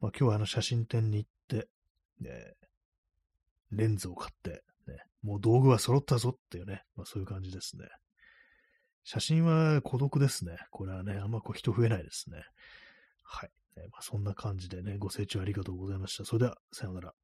[0.00, 1.68] まあ、今日はあの写真展に行って、
[2.20, 2.54] ね、
[3.72, 7.84] レンズを買って、ね、もう道具は揃ったぞっていうね、まあ、そういう感じですね。
[9.04, 10.56] 写真は孤独ですね。
[10.70, 12.42] これはね、あんまこう人増えないですね。
[13.22, 13.50] はい。
[13.90, 16.24] まあ、そんな感じでね、ご清聴ありがとうございました。
[16.24, 17.14] それでは、さようなら。